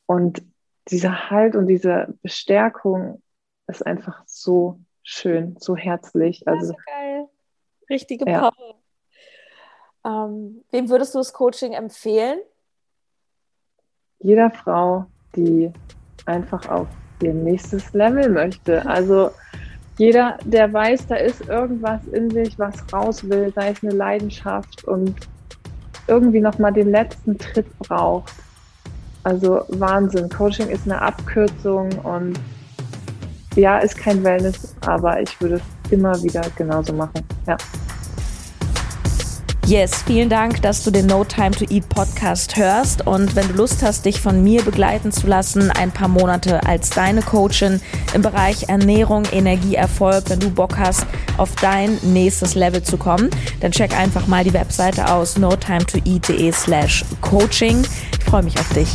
und 0.06 0.42
dieser 0.88 1.30
Halt 1.30 1.54
und 1.54 1.66
diese 1.66 2.14
Bestärkung 2.22 3.22
ist 3.66 3.86
einfach 3.86 4.22
so 4.26 4.80
schön, 5.02 5.56
so 5.58 5.76
herzlich. 5.76 6.46
Also, 6.46 6.72
ja, 6.72 6.78
geil. 6.86 7.28
Richtige 7.90 8.30
ja. 8.30 8.50
Power. 8.50 8.74
Ähm, 10.06 10.64
wem 10.70 10.88
würdest 10.88 11.14
du 11.14 11.18
das 11.18 11.32
Coaching 11.32 11.72
empfehlen? 11.72 12.38
jeder 14.24 14.50
Frau, 14.50 15.04
die 15.36 15.70
einfach 16.24 16.66
auf 16.70 16.88
ihr 17.24 17.34
nächstes 17.34 17.92
Level 17.92 18.28
möchte. 18.28 18.84
Also 18.86 19.30
jeder, 19.98 20.38
der 20.44 20.72
weiß, 20.72 21.06
da 21.06 21.16
ist 21.16 21.48
irgendwas 21.48 22.00
in 22.12 22.30
sich, 22.30 22.58
was 22.58 22.74
raus 22.92 23.28
will, 23.28 23.52
sei 23.54 23.70
es 23.70 23.82
eine 23.82 23.92
Leidenschaft 23.92 24.84
und 24.84 25.14
irgendwie 26.06 26.40
nochmal 26.40 26.72
den 26.72 26.90
letzten 26.90 27.38
Tritt 27.38 27.66
braucht. 27.78 28.32
Also 29.22 29.64
Wahnsinn. 29.68 30.28
Coaching 30.28 30.68
ist 30.68 30.84
eine 30.84 31.00
Abkürzung 31.00 31.90
und 32.02 32.38
ja, 33.56 33.78
ist 33.78 33.96
kein 33.96 34.22
Wellness, 34.24 34.74
aber 34.84 35.20
ich 35.20 35.40
würde 35.40 35.56
es 35.56 35.92
immer 35.92 36.20
wieder 36.22 36.42
genauso 36.56 36.92
machen. 36.92 37.22
Ja. 37.46 37.56
Yes, 39.66 40.02
vielen 40.02 40.28
Dank, 40.28 40.60
dass 40.60 40.82
du 40.82 40.90
den 40.90 41.06
No 41.06 41.24
Time 41.24 41.52
to 41.52 41.64
Eat 41.70 41.88
Podcast 41.88 42.56
hörst. 42.56 43.06
Und 43.06 43.34
wenn 43.34 43.48
du 43.48 43.54
Lust 43.54 43.82
hast, 43.82 44.04
dich 44.04 44.20
von 44.20 44.44
mir 44.44 44.62
begleiten 44.62 45.10
zu 45.10 45.26
lassen, 45.26 45.70
ein 45.70 45.90
paar 45.90 46.08
Monate 46.08 46.66
als 46.66 46.90
deine 46.90 47.22
Coachin 47.22 47.80
im 48.12 48.20
Bereich 48.20 48.68
Ernährung, 48.68 49.22
Energie, 49.32 49.74
Erfolg, 49.74 50.24
wenn 50.28 50.40
du 50.40 50.50
Bock 50.50 50.76
hast, 50.76 51.06
auf 51.38 51.54
dein 51.62 51.98
nächstes 52.02 52.54
Level 52.54 52.82
zu 52.82 52.98
kommen, 52.98 53.30
dann 53.60 53.72
check 53.72 53.96
einfach 53.98 54.26
mal 54.26 54.44
die 54.44 54.52
Webseite 54.52 55.10
aus 55.10 55.38
notimetoeat.de 55.38 56.52
slash 56.52 57.02
coaching. 57.22 57.86
Ich 58.18 58.24
freue 58.24 58.42
mich 58.42 58.58
auf 58.60 58.68
dich. 58.74 58.88